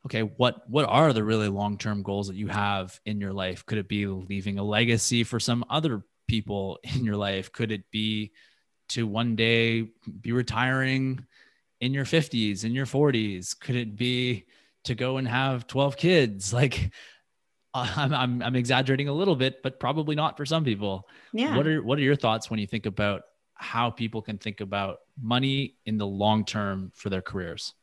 okay, 0.07 0.21
what 0.21 0.67
what 0.67 0.85
are 0.85 1.13
the 1.13 1.23
really 1.23 1.47
long-term 1.47 2.01
goals 2.01 2.27
that 2.29 2.35
you 2.35 2.47
have 2.47 2.99
in 3.05 3.21
your 3.21 3.33
life? 3.33 3.67
Could 3.67 3.77
it 3.77 3.87
be 3.87 4.07
leaving 4.07 4.57
a 4.57 4.63
legacy 4.63 5.23
for 5.23 5.39
some 5.39 5.63
other 5.69 6.01
people 6.27 6.79
in 6.95 7.05
your 7.05 7.17
life? 7.17 7.51
Could 7.51 7.71
it 7.71 7.83
be 7.91 8.31
to 8.89 9.05
one 9.05 9.35
day 9.35 9.89
be 10.21 10.31
retiring 10.31 11.27
in 11.85 11.93
your 11.93 12.05
50s, 12.05 12.63
in 12.63 12.73
your 12.73 12.85
40s? 12.85 13.57
Could 13.59 13.75
it 13.75 13.95
be 13.95 14.45
to 14.85 14.95
go 14.95 15.17
and 15.17 15.27
have 15.27 15.67
12 15.67 15.97
kids? 15.97 16.53
Like 16.65 16.91
I'm, 17.73 18.13
I'm, 18.13 18.41
I'm 18.41 18.55
exaggerating 18.55 19.09
a 19.09 19.13
little 19.13 19.35
bit, 19.35 19.61
but 19.61 19.81
probably 19.81 20.15
not 20.15 20.37
for 20.37 20.45
some 20.45 20.63
people. 20.63 21.09
Yeah. 21.33 21.57
What 21.57 21.67
are 21.67 21.83
what 21.83 21.99
are 21.99 22.03
your 22.03 22.15
thoughts 22.15 22.49
when 22.49 22.57
you 22.57 22.67
think 22.67 22.85
about 22.85 23.23
how 23.55 23.89
people 23.89 24.21
can 24.21 24.37
think 24.37 24.61
about 24.61 24.99
money 25.21 25.75
in 25.85 25.97
the 25.97 26.07
long 26.07 26.45
term 26.45 26.93
for 26.95 27.09
their 27.09 27.21
careers? 27.21 27.73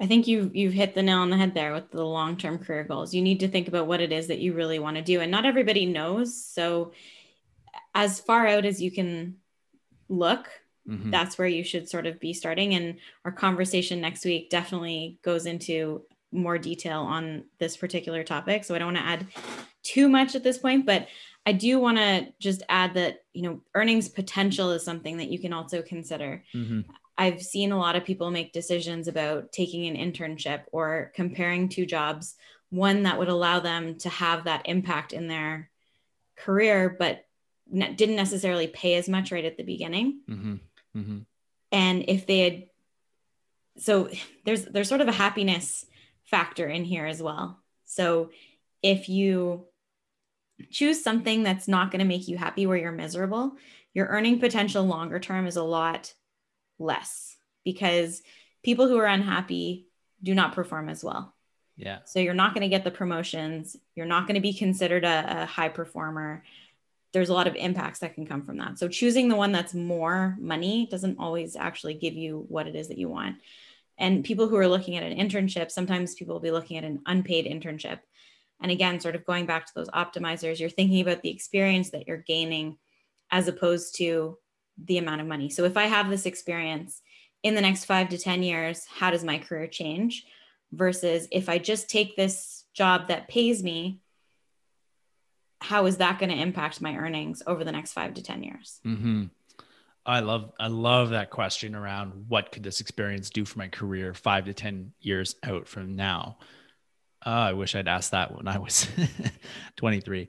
I 0.00 0.06
think 0.06 0.26
you've 0.26 0.56
you've 0.56 0.72
hit 0.72 0.94
the 0.94 1.04
nail 1.04 1.18
on 1.18 1.30
the 1.30 1.36
head 1.36 1.54
there 1.54 1.72
with 1.72 1.90
the 1.92 2.04
long 2.04 2.36
term 2.36 2.58
career 2.58 2.82
goals. 2.82 3.14
You 3.14 3.22
need 3.22 3.40
to 3.40 3.48
think 3.48 3.68
about 3.68 3.86
what 3.86 4.00
it 4.00 4.10
is 4.12 4.26
that 4.26 4.40
you 4.40 4.54
really 4.54 4.80
want 4.80 4.96
to 4.96 5.02
do, 5.02 5.20
and 5.20 5.30
not 5.30 5.46
everybody 5.46 5.86
knows. 5.86 6.44
So, 6.44 6.92
as 7.94 8.18
far 8.18 8.46
out 8.46 8.64
as 8.64 8.82
you 8.82 8.90
can 8.90 9.36
look, 10.08 10.48
mm-hmm. 10.88 11.10
that's 11.10 11.38
where 11.38 11.48
you 11.48 11.64
should 11.64 11.88
sort 11.88 12.06
of 12.06 12.20
be 12.20 12.32
starting. 12.32 12.74
And 12.74 12.96
our 13.24 13.32
conversation 13.32 14.00
next 14.00 14.24
week 14.24 14.50
definitely 14.50 15.18
goes 15.22 15.46
into 15.46 16.02
more 16.32 16.58
detail 16.58 17.00
on 17.00 17.44
this 17.58 17.76
particular 17.76 18.22
topic. 18.22 18.64
So 18.64 18.74
I 18.74 18.78
don't 18.78 18.94
want 18.94 18.98
to 18.98 19.10
add 19.10 19.26
too 19.82 20.08
much 20.08 20.34
at 20.34 20.42
this 20.42 20.58
point, 20.58 20.86
but 20.86 21.08
I 21.46 21.52
do 21.52 21.78
want 21.78 21.98
to 21.98 22.32
just 22.40 22.62
add 22.68 22.94
that, 22.94 23.22
you 23.32 23.42
know, 23.42 23.60
earnings 23.74 24.08
potential 24.08 24.72
is 24.72 24.84
something 24.84 25.18
that 25.18 25.30
you 25.30 25.38
can 25.38 25.52
also 25.52 25.80
consider. 25.80 26.42
Mm-hmm. 26.52 26.80
I've 27.18 27.40
seen 27.40 27.72
a 27.72 27.78
lot 27.78 27.96
of 27.96 28.04
people 28.04 28.30
make 28.30 28.52
decisions 28.52 29.08
about 29.08 29.52
taking 29.52 29.86
an 29.86 29.96
internship 29.96 30.62
or 30.72 31.12
comparing 31.14 31.68
two 31.68 31.86
jobs, 31.86 32.34
one 32.70 33.04
that 33.04 33.18
would 33.18 33.28
allow 33.28 33.60
them 33.60 33.96
to 33.98 34.08
have 34.08 34.44
that 34.44 34.62
impact 34.66 35.12
in 35.12 35.28
their 35.28 35.70
career, 36.36 36.94
but 36.98 37.24
ne- 37.70 37.94
didn't 37.94 38.16
necessarily 38.16 38.66
pay 38.66 38.96
as 38.96 39.08
much 39.08 39.32
right 39.32 39.44
at 39.44 39.56
the 39.56 39.62
beginning. 39.62 40.20
Mm-hmm. 40.28 40.56
Mm-hmm. 40.96 41.18
And 41.72 42.04
if 42.08 42.26
they 42.26 42.38
had, 42.40 42.62
so 43.78 44.08
there's 44.44 44.64
there's 44.64 44.88
sort 44.88 45.00
of 45.00 45.08
a 45.08 45.12
happiness 45.12 45.84
factor 46.24 46.66
in 46.66 46.84
here 46.84 47.06
as 47.06 47.22
well. 47.22 47.62
So 47.84 48.30
if 48.82 49.08
you 49.08 49.66
choose 50.70 51.02
something 51.02 51.42
that's 51.42 51.68
not 51.68 51.90
going 51.90 52.00
to 52.00 52.06
make 52.06 52.28
you 52.28 52.38
happy 52.38 52.66
where 52.66 52.78
you're 52.78 52.92
miserable, 52.92 53.56
your 53.92 54.06
earning 54.06 54.40
potential 54.40 54.84
longer 54.84 55.18
term 55.18 55.46
is 55.46 55.56
a 55.56 55.62
lot 55.62 56.14
less 56.78 57.36
because 57.64 58.22
people 58.62 58.88
who 58.88 58.96
are 58.98 59.06
unhappy 59.06 59.88
do 60.22 60.34
not 60.34 60.54
perform 60.54 60.88
as 60.88 61.04
well. 61.04 61.34
Yeah. 61.76 61.98
So 62.04 62.20
you're 62.20 62.34
not 62.34 62.54
going 62.54 62.62
to 62.62 62.68
get 62.68 62.84
the 62.84 62.90
promotions. 62.90 63.76
You're 63.94 64.06
not 64.06 64.26
going 64.26 64.36
to 64.36 64.40
be 64.40 64.54
considered 64.54 65.04
a, 65.04 65.42
a, 65.42 65.46
high 65.46 65.68
performer. 65.68 66.42
There's 67.16 67.30
a 67.30 67.32
lot 67.32 67.46
of 67.46 67.54
impacts 67.54 68.00
that 68.00 68.14
can 68.14 68.26
come 68.26 68.42
from 68.42 68.58
that. 68.58 68.78
So 68.78 68.88
choosing 68.88 69.30
the 69.30 69.36
one 69.36 69.50
that's 69.50 69.72
more 69.72 70.36
money 70.38 70.86
doesn't 70.90 71.18
always 71.18 71.56
actually 71.56 71.94
give 71.94 72.12
you 72.12 72.44
what 72.48 72.66
it 72.66 72.76
is 72.76 72.88
that 72.88 72.98
you 72.98 73.08
want. 73.08 73.36
And 73.96 74.22
people 74.22 74.48
who 74.48 74.56
are 74.56 74.68
looking 74.68 74.98
at 74.98 75.02
an 75.02 75.16
internship, 75.16 75.70
sometimes 75.70 76.14
people 76.14 76.34
will 76.34 76.42
be 76.42 76.50
looking 76.50 76.76
at 76.76 76.84
an 76.84 77.00
unpaid 77.06 77.46
internship. 77.46 78.00
And 78.60 78.70
again, 78.70 79.00
sort 79.00 79.14
of 79.14 79.24
going 79.24 79.46
back 79.46 79.64
to 79.64 79.72
those 79.74 79.88
optimizers, 79.88 80.60
you're 80.60 80.68
thinking 80.68 81.00
about 81.00 81.22
the 81.22 81.30
experience 81.30 81.88
that 81.92 82.06
you're 82.06 82.18
gaining 82.18 82.76
as 83.30 83.48
opposed 83.48 83.96
to 83.96 84.36
the 84.84 84.98
amount 84.98 85.22
of 85.22 85.26
money. 85.26 85.48
So 85.48 85.64
if 85.64 85.78
I 85.78 85.84
have 85.84 86.10
this 86.10 86.26
experience 86.26 87.00
in 87.42 87.54
the 87.54 87.62
next 87.62 87.86
five 87.86 88.10
to 88.10 88.18
10 88.18 88.42
years, 88.42 88.84
how 88.94 89.10
does 89.10 89.24
my 89.24 89.38
career 89.38 89.68
change? 89.68 90.26
Versus 90.70 91.28
if 91.32 91.48
I 91.48 91.56
just 91.56 91.88
take 91.88 92.14
this 92.14 92.64
job 92.74 93.08
that 93.08 93.28
pays 93.28 93.62
me, 93.62 94.02
how 95.60 95.86
is 95.86 95.98
that 95.98 96.18
going 96.18 96.30
to 96.30 96.40
impact 96.40 96.80
my 96.80 96.96
earnings 96.96 97.42
over 97.46 97.64
the 97.64 97.72
next 97.72 97.92
five 97.92 98.14
to 98.14 98.22
10 98.22 98.42
years? 98.42 98.80
Mm-hmm. 98.86 99.24
I 100.06 100.20
love 100.20 100.52
I 100.58 100.68
love 100.68 101.10
that 101.10 101.30
question 101.30 101.74
around 101.74 102.26
what 102.28 102.52
could 102.52 102.62
this 102.62 102.80
experience 102.80 103.28
do 103.28 103.44
for 103.44 103.58
my 103.58 103.66
career 103.66 104.14
five 104.14 104.44
to 104.44 104.54
ten 104.54 104.92
years 105.00 105.34
out 105.42 105.66
from 105.66 105.96
now. 105.96 106.38
Uh, 107.24 107.30
I 107.30 107.52
wish 107.54 107.74
I'd 107.74 107.88
asked 107.88 108.12
that 108.12 108.34
when 108.34 108.46
I 108.46 108.58
was 108.58 108.88
23. 109.76 110.28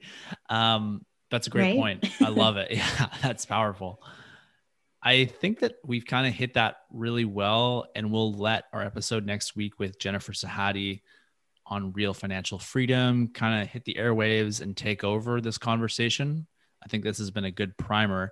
Um, 0.50 1.06
that's 1.30 1.46
a 1.46 1.52
great 1.52 1.78
right? 1.78 1.78
point. 1.78 2.22
I 2.22 2.30
love 2.30 2.58
it. 2.58 2.72
Yeah, 2.76 3.10
that's 3.22 3.46
powerful. 3.46 4.02
I 5.04 5.26
think 5.26 5.60
that 5.60 5.76
we've 5.86 6.06
kind 6.06 6.26
of 6.26 6.34
hit 6.34 6.56
that 6.56 6.78
really 6.92 7.26
well, 7.26 7.86
and 7.96 8.12
we'll 8.12 8.34
let 8.34 8.64
our 8.74 8.82
episode 8.82 9.28
next 9.28 9.56
week 9.56 9.78
with 9.78 10.00
Jennifer 10.00 10.32
Sahadi 10.32 11.02
on 11.70 11.92
real 11.94 12.14
financial 12.14 12.60
freedom 12.60 13.30
kind 13.34 13.62
of 13.62 13.68
hit 13.68 13.86
the 13.86 13.96
airwaves 14.00 14.62
and 14.62 14.76
take 14.76 15.04
over 15.04 15.42
this 15.42 15.58
conversation. 15.58 16.48
I 16.84 16.88
think 16.88 17.04
this 17.04 17.18
has 17.18 17.32
been 17.32 17.46
a 17.46 17.52
good 17.52 17.78
primer. 17.78 18.32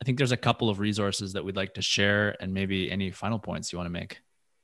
I 0.00 0.04
think 0.04 0.18
there's 0.18 0.32
a 0.32 0.36
couple 0.36 0.68
of 0.68 0.78
resources 0.78 1.32
that 1.32 1.44
we'd 1.44 1.56
like 1.56 1.74
to 1.74 1.82
share 1.82 2.36
and 2.40 2.52
maybe 2.52 2.90
any 2.90 3.10
final 3.10 3.38
points 3.38 3.72
you 3.72 3.78
want 3.78 3.86
to 3.86 3.92
make. 3.92 4.20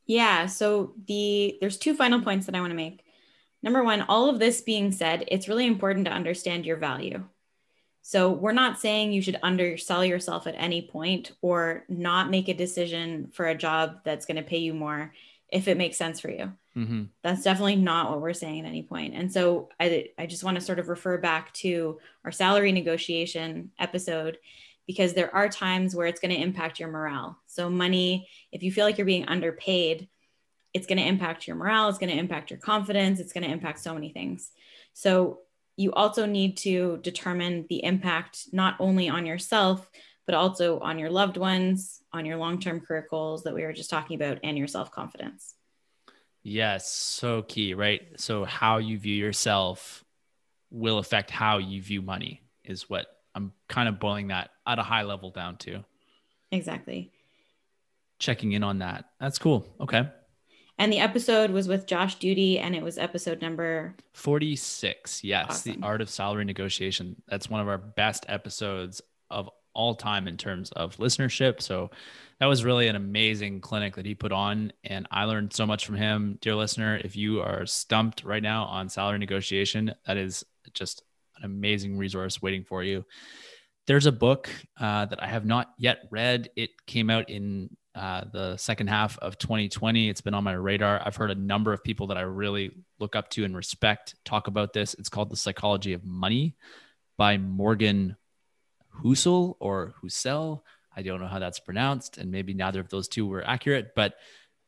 Yeah, 0.07 0.47
so 0.47 0.95
the 1.07 1.59
there's 1.61 1.79
two 1.79 1.95
final 1.95 2.21
points 2.21 2.47
that 2.47 2.55
I 2.55 2.61
want 2.61 2.71
to 2.71 2.77
make. 2.77 3.05
Number 3.63 3.83
1, 3.85 4.03
all 4.03 4.29
of 4.29 4.39
this 4.39 4.61
being 4.61 4.91
said, 4.91 5.25
it's 5.29 5.49
really 5.49 5.67
important 5.67 6.07
to 6.07 6.13
understand 6.13 6.67
your 6.67 6.77
value. 6.77 7.25
So 8.03 8.33
we're 8.33 8.53
not 8.53 8.81
saying 8.81 9.13
you 9.13 9.23
should 9.23 9.39
undersell 9.43 10.05
yourself 10.05 10.49
at 10.49 10.57
any 10.59 10.83
point 10.83 11.31
or 11.41 11.85
not 11.89 12.31
make 12.31 12.49
a 12.49 12.55
decision 12.55 13.31
for 13.33 13.47
a 13.47 13.55
job 13.55 14.01
that's 14.05 14.27
going 14.27 14.37
to 14.37 14.43
pay 14.43 14.59
you 14.59 14.75
more 14.75 15.15
if 15.49 15.69
it 15.69 15.77
makes 15.77 15.97
sense 15.97 16.19
for 16.19 16.29
you. 16.29 16.53
Mm-hmm. 16.77 17.05
That's 17.23 17.43
definitely 17.43 17.77
not 17.77 18.11
what 18.11 18.23
we're 18.23 18.33
saying 18.33 18.61
at 18.61 18.67
any 18.67 18.83
point. 18.83 19.15
And 19.15 19.31
so 19.31 19.69
I, 19.79 20.09
I 20.19 20.27
just 20.27 20.45
want 20.45 20.55
to 20.57 20.61
sort 20.61 20.79
of 20.79 20.89
refer 20.89 21.19
back 21.19 21.53
to 21.55 21.99
our 22.25 22.33
salary 22.33 22.73
negotiation 22.73 23.71
episode 23.79 24.39
because 24.87 25.13
there 25.13 25.35
are 25.35 25.49
times 25.49 25.95
where 25.95 26.07
it's 26.07 26.21
going 26.21 26.35
to 26.35 26.41
impact 26.41 26.81
your 26.81 26.89
morale. 26.89 27.39
So, 27.47 27.71
money, 27.71 28.29
if 28.51 28.63
you 28.63 28.73
feel 28.73 28.85
like 28.85 28.99
you're 28.99 29.05
being 29.05 29.29
underpaid, 29.29 30.09
it's 30.75 30.87
going 30.87 30.99
to 30.99 31.07
impact 31.07 31.47
your 31.47 31.57
morale, 31.57 31.89
it's 31.89 31.99
going 31.99 32.11
to 32.11 32.19
impact 32.19 32.51
your 32.51 32.59
confidence, 32.59 33.21
it's 33.21 33.33
going 33.33 33.45
to 33.45 33.51
impact 33.51 33.81
so 33.81 33.95
many 33.95 34.11
things. 34.11 34.51
So, 34.95 35.41
you 35.77 35.93
also 35.93 36.27
need 36.27 36.59
to 36.59 36.99
determine 37.03 37.67
the 37.69 37.85
impact 37.85 38.49
not 38.53 38.77
only 38.79 39.09
on 39.09 39.25
yourself, 39.25 39.89
but 40.27 40.35
also 40.35 40.79
on 40.81 40.99
your 40.99 41.11
loved 41.11 41.37
ones, 41.37 42.03
on 42.13 42.27
your 42.27 42.37
long 42.37 42.61
term 42.61 42.81
career 42.81 43.07
goals 43.09 43.45
that 43.45 43.55
we 43.55 43.63
were 43.63 43.73
just 43.73 43.91
talking 43.91 44.17
about, 44.17 44.39
and 44.43 44.59
your 44.59 44.69
self 44.69 44.91
confidence. 44.91 45.55
Yes, 46.43 46.93
so 46.93 47.43
key, 47.43 47.75
right? 47.75 48.03
So, 48.17 48.45
how 48.45 48.79
you 48.79 48.99
view 48.99 49.15
yourself 49.15 50.05
will 50.71 50.99
affect 50.99 51.31
how 51.31 51.59
you 51.59 51.81
view 51.81 52.03
money, 52.03 52.43
is 52.65 52.91
what 52.91 53.07
I'm 53.35 53.53
kind 53.69 53.89
of 53.89 54.01
boiling 54.01 54.29
that 54.29 54.51
at 54.67 54.79
a 54.79 54.83
high 54.83 55.03
level 55.03 55.31
down 55.31 55.57
to. 55.59 55.85
Exactly. 56.51 57.13
Checking 58.19 58.53
in 58.53 58.63
on 58.63 58.79
that. 58.79 59.07
That's 59.21 59.39
cool. 59.39 59.67
Okay. 59.81 60.09
And 60.79 60.93
the 60.93 60.99
episode 60.99 61.51
was 61.51 61.69
with 61.69 61.87
Josh 61.87 62.17
Doody, 62.17 62.59
and 62.59 62.75
it 62.75 62.83
was 62.83 62.99
episode 62.99 63.41
number 63.41 63.95
46. 64.15 65.23
Yes, 65.23 65.47
awesome. 65.49 65.81
the 65.81 65.87
art 65.87 66.01
of 66.01 66.11
salary 66.11 66.45
negotiation. 66.45 67.23
That's 67.29 67.49
one 67.49 67.61
of 67.61 67.69
our 67.69 67.79
best 67.79 68.25
episodes 68.29 69.01
of 69.31 69.49
all 69.75 69.95
time 69.95 70.29
in 70.29 70.37
terms 70.37 70.71
of 70.73 70.97
listenership. 70.97 71.61
So 71.61 71.91
that 72.39 72.47
was 72.47 72.65
really 72.65 72.89
an 72.89 72.97
amazing 72.97 73.61
clinic 73.61 73.97
that 73.97 74.07
he 74.07 74.15
put 74.15 74.33
on. 74.33 74.73
And 74.85 75.07
I 75.11 75.25
learned 75.25 75.53
so 75.53 75.67
much 75.67 75.87
from 75.87 75.97
him. 75.97 76.39
Dear 76.41 76.57
listener, 76.57 77.01
if 77.03 77.17
you 77.17 77.41
are 77.41 77.67
stumped 77.67 78.25
right 78.25 78.43
now 78.43 78.65
on 78.65 78.89
salary 78.89 79.19
negotiation, 79.19 79.95
that 80.07 80.17
is 80.17 80.45
just 80.75 81.03
an 81.39 81.45
amazing 81.45 81.99
resource 81.99 82.43
waiting 82.43 82.65
for 82.65 82.83
you. 82.83 83.05
There's 83.87 84.07
a 84.07 84.13
book 84.13 84.49
uh, 84.79 85.07
that 85.07 85.23
I 85.23 85.27
have 85.27 85.45
not 85.45 85.73
yet 85.77 86.05
read. 86.11 86.51
It 86.57 86.71
came 86.87 87.11
out 87.11 87.29
in 87.29 87.77
uh, 87.95 88.25
the 88.33 88.57
second 88.57 88.87
half 88.87 89.19
of 89.19 89.39
2020. 89.39 90.09
It's 90.09 90.21
been 90.21 90.35
on 90.35 90.45
my 90.45 90.53
radar. 90.53 91.03
I've 91.05 91.17
heard 91.17 91.31
a 91.31 91.35
number 91.35 91.73
of 91.73 91.85
people 91.85 92.07
that 92.09 92.17
I 92.17 92.23
really 92.23 92.71
look 92.99 93.17
up 93.17 93.29
to 93.31 93.45
and 93.45 93.57
respect 93.57 94.15
talk 94.25 94.47
about 94.47 94.73
this. 94.73 94.95
It's 94.95 95.09
called 95.09 95.31
The 95.31 95.37
Psychology 95.37 95.93
of 95.93 96.05
Money 96.05 96.57
by 97.19 97.39
Morgan 97.39 98.17
Housel 99.03 99.57
or 99.61 99.95
Husel. 100.03 100.63
I 100.95 101.03
don't 101.03 101.21
know 101.21 101.27
how 101.27 101.39
that's 101.39 101.61
pronounced, 101.61 102.19
and 102.19 102.31
maybe 102.31 102.55
neither 102.55 102.81
of 102.81 102.89
those 102.89 103.09
two 103.09 103.27
were 103.27 103.47
accurate, 103.47 103.93
but 103.97 104.15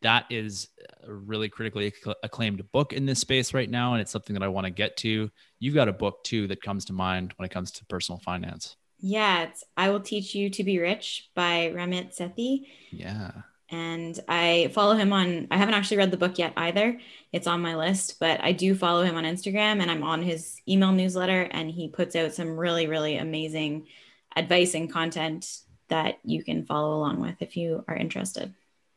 that 0.02 0.26
is 0.30 0.68
a 1.06 1.12
really 1.12 1.48
critically 1.48 1.92
acclaimed 2.22 2.70
book 2.72 2.92
in 2.92 3.06
this 3.06 3.20
space 3.20 3.54
right 3.54 3.70
now 3.70 3.94
and 3.94 4.02
it's 4.02 4.10
something 4.10 4.34
that 4.34 4.42
i 4.42 4.48
want 4.48 4.66
to 4.66 4.70
get 4.70 4.98
to 4.98 5.30
you've 5.60 5.74
got 5.74 5.88
a 5.88 5.94
book 5.94 6.22
too 6.24 6.46
that 6.46 6.60
comes 6.60 6.84
to 6.84 6.92
mind 6.92 7.32
when 7.37 7.46
it 7.46 7.50
comes 7.50 7.70
to 7.70 7.87
personal 7.87 8.18
finance 8.18 8.76
Yeah, 9.04 9.42
it's 9.42 9.62
I 9.76 9.90
Will 9.90 10.00
Teach 10.00 10.34
You 10.34 10.48
to 10.50 10.64
Be 10.64 10.78
Rich 10.78 11.28
by 11.34 11.70
Ramit 11.74 12.16
Sethi. 12.16 12.66
Yeah. 12.90 13.32
And 13.68 14.18
I 14.28 14.70
follow 14.72 14.94
him 14.94 15.12
on, 15.12 15.48
I 15.50 15.58
haven't 15.58 15.74
actually 15.74 15.98
read 15.98 16.10
the 16.10 16.16
book 16.16 16.38
yet 16.38 16.54
either. 16.56 16.98
It's 17.30 17.46
on 17.46 17.60
my 17.60 17.76
list, 17.76 18.18
but 18.18 18.42
I 18.42 18.52
do 18.52 18.74
follow 18.74 19.02
him 19.02 19.16
on 19.16 19.24
Instagram 19.24 19.82
and 19.82 19.90
I'm 19.90 20.04
on 20.04 20.22
his 20.22 20.60
email 20.66 20.92
newsletter. 20.92 21.42
And 21.42 21.70
he 21.70 21.88
puts 21.88 22.16
out 22.16 22.32
some 22.32 22.56
really, 22.56 22.87
really 22.87 23.18
amazing 23.18 23.88
advice 24.37 24.75
and 24.75 24.92
content 24.92 25.61
that 25.88 26.18
you 26.25 26.42
can 26.42 26.64
follow 26.64 26.97
along 26.97 27.20
with 27.20 27.37
if 27.40 27.57
you 27.57 27.85
are 27.88 27.97
interested. 27.97 28.55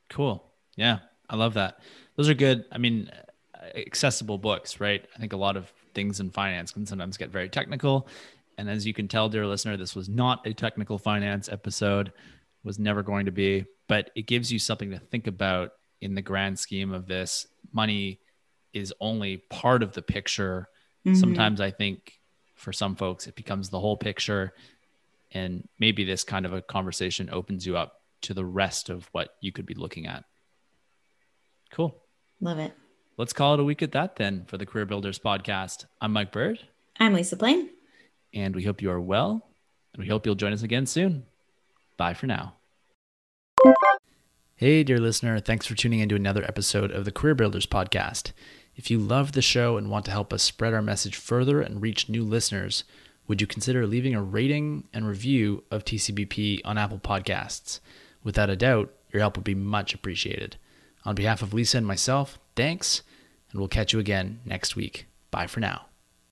Cool. 0.09 0.43
Yeah. 0.75 0.99
I 1.29 1.35
love 1.35 1.55
that. 1.55 1.79
Those 2.15 2.29
are 2.29 2.33
good. 2.33 2.65
I 2.71 2.77
mean, 2.77 3.11
accessible 3.75 4.37
books, 4.37 4.79
right? 4.79 5.05
I 5.15 5.19
think 5.19 5.33
a 5.33 5.37
lot 5.37 5.57
of 5.57 5.71
things 5.93 6.19
in 6.19 6.29
finance 6.29 6.71
can 6.71 6.85
sometimes 6.85 7.17
get 7.17 7.29
very 7.29 7.49
technical. 7.49 8.07
And 8.57 8.69
as 8.69 8.87
you 8.87 8.93
can 8.93 9.07
tell, 9.07 9.29
dear 9.29 9.45
listener, 9.45 9.77
this 9.77 9.95
was 9.95 10.09
not 10.09 10.45
a 10.47 10.53
technical 10.53 10.97
finance 10.97 11.49
episode, 11.49 12.13
was 12.63 12.79
never 12.79 13.03
going 13.03 13.25
to 13.25 13.31
be, 13.31 13.65
but 13.87 14.09
it 14.15 14.23
gives 14.27 14.51
you 14.51 14.59
something 14.59 14.91
to 14.91 14.99
think 14.99 15.27
about 15.27 15.71
in 16.01 16.15
the 16.15 16.21
grand 16.21 16.57
scheme 16.57 16.93
of 16.93 17.07
this. 17.07 17.45
Money 17.71 18.19
is 18.73 18.93
only 18.99 19.37
part 19.49 19.83
of 19.83 19.93
the 19.93 20.01
picture. 20.01 20.69
Mm-hmm. 21.05 21.19
Sometimes 21.19 21.61
I 21.61 21.71
think 21.71 22.13
for 22.55 22.73
some 22.73 22.95
folks, 22.95 23.27
it 23.27 23.35
becomes 23.35 23.69
the 23.69 23.79
whole 23.79 23.97
picture. 23.97 24.53
And 25.31 25.67
maybe 25.79 26.03
this 26.03 26.23
kind 26.23 26.45
of 26.45 26.53
a 26.53 26.61
conversation 26.61 27.29
opens 27.31 27.65
you 27.65 27.77
up 27.77 28.01
to 28.21 28.33
the 28.33 28.45
rest 28.45 28.89
of 28.89 29.09
what 29.11 29.35
you 29.41 29.51
could 29.51 29.65
be 29.65 29.73
looking 29.73 30.07
at. 30.07 30.23
Cool. 31.71 31.95
Love 32.39 32.59
it. 32.59 32.73
Let's 33.17 33.33
call 33.33 33.55
it 33.55 33.59
a 33.59 33.63
week 33.63 33.81
at 33.81 33.91
that 33.93 34.15
then 34.15 34.45
for 34.45 34.57
the 34.57 34.65
Career 34.65 34.85
Builders 34.85 35.19
podcast. 35.19 35.85
I'm 35.99 36.13
Mike 36.13 36.31
Bird. 36.31 36.59
I'm 36.99 37.13
Lisa 37.13 37.35
Plain. 37.35 37.69
And 38.33 38.55
we 38.55 38.63
hope 38.63 38.81
you 38.81 38.91
are 38.91 39.01
well. 39.01 39.43
And 39.93 40.01
we 40.01 40.07
hope 40.07 40.25
you'll 40.25 40.35
join 40.35 40.53
us 40.53 40.63
again 40.63 40.85
soon. 40.85 41.25
Bye 41.97 42.13
for 42.13 42.27
now. 42.27 42.53
Hey, 44.55 44.83
dear 44.83 44.99
listener, 44.99 45.39
thanks 45.39 45.65
for 45.65 45.75
tuning 45.75 45.99
in 45.99 46.09
to 46.09 46.15
another 46.15 46.43
episode 46.43 46.91
of 46.91 47.05
the 47.05 47.11
Career 47.11 47.35
Builders 47.35 47.65
podcast. 47.67 48.31
If 48.75 48.91
you 48.91 48.99
love 48.99 49.31
the 49.31 49.41
show 49.41 49.77
and 49.77 49.89
want 49.89 50.05
to 50.05 50.11
help 50.11 50.31
us 50.31 50.43
spread 50.43 50.73
our 50.73 50.81
message 50.81 51.15
further 51.15 51.61
and 51.61 51.81
reach 51.81 52.09
new 52.09 52.23
listeners, 52.23 52.83
would 53.27 53.41
you 53.41 53.47
consider 53.47 53.85
leaving 53.85 54.15
a 54.15 54.21
rating 54.21 54.87
and 54.93 55.07
review 55.07 55.63
of 55.69 55.83
TCBP 55.83 56.61
on 56.63 56.77
Apple 56.77 56.99
Podcasts? 56.99 57.79
Without 58.23 58.49
a 58.49 58.55
doubt, 58.55 58.93
your 59.11 59.21
help 59.21 59.37
would 59.37 59.43
be 59.43 59.55
much 59.55 59.93
appreciated. 59.93 60.57
On 61.05 61.15
behalf 61.15 61.41
of 61.41 61.53
Lisa 61.53 61.77
and 61.77 61.87
myself, 61.87 62.39
thanks, 62.55 63.03
and 63.51 63.59
we'll 63.59 63.69
catch 63.69 63.93
you 63.93 63.99
again 63.99 64.39
next 64.45 64.75
week. 64.75 65.05
Bye 65.31 65.47
for 65.47 65.59
now. 65.59 65.87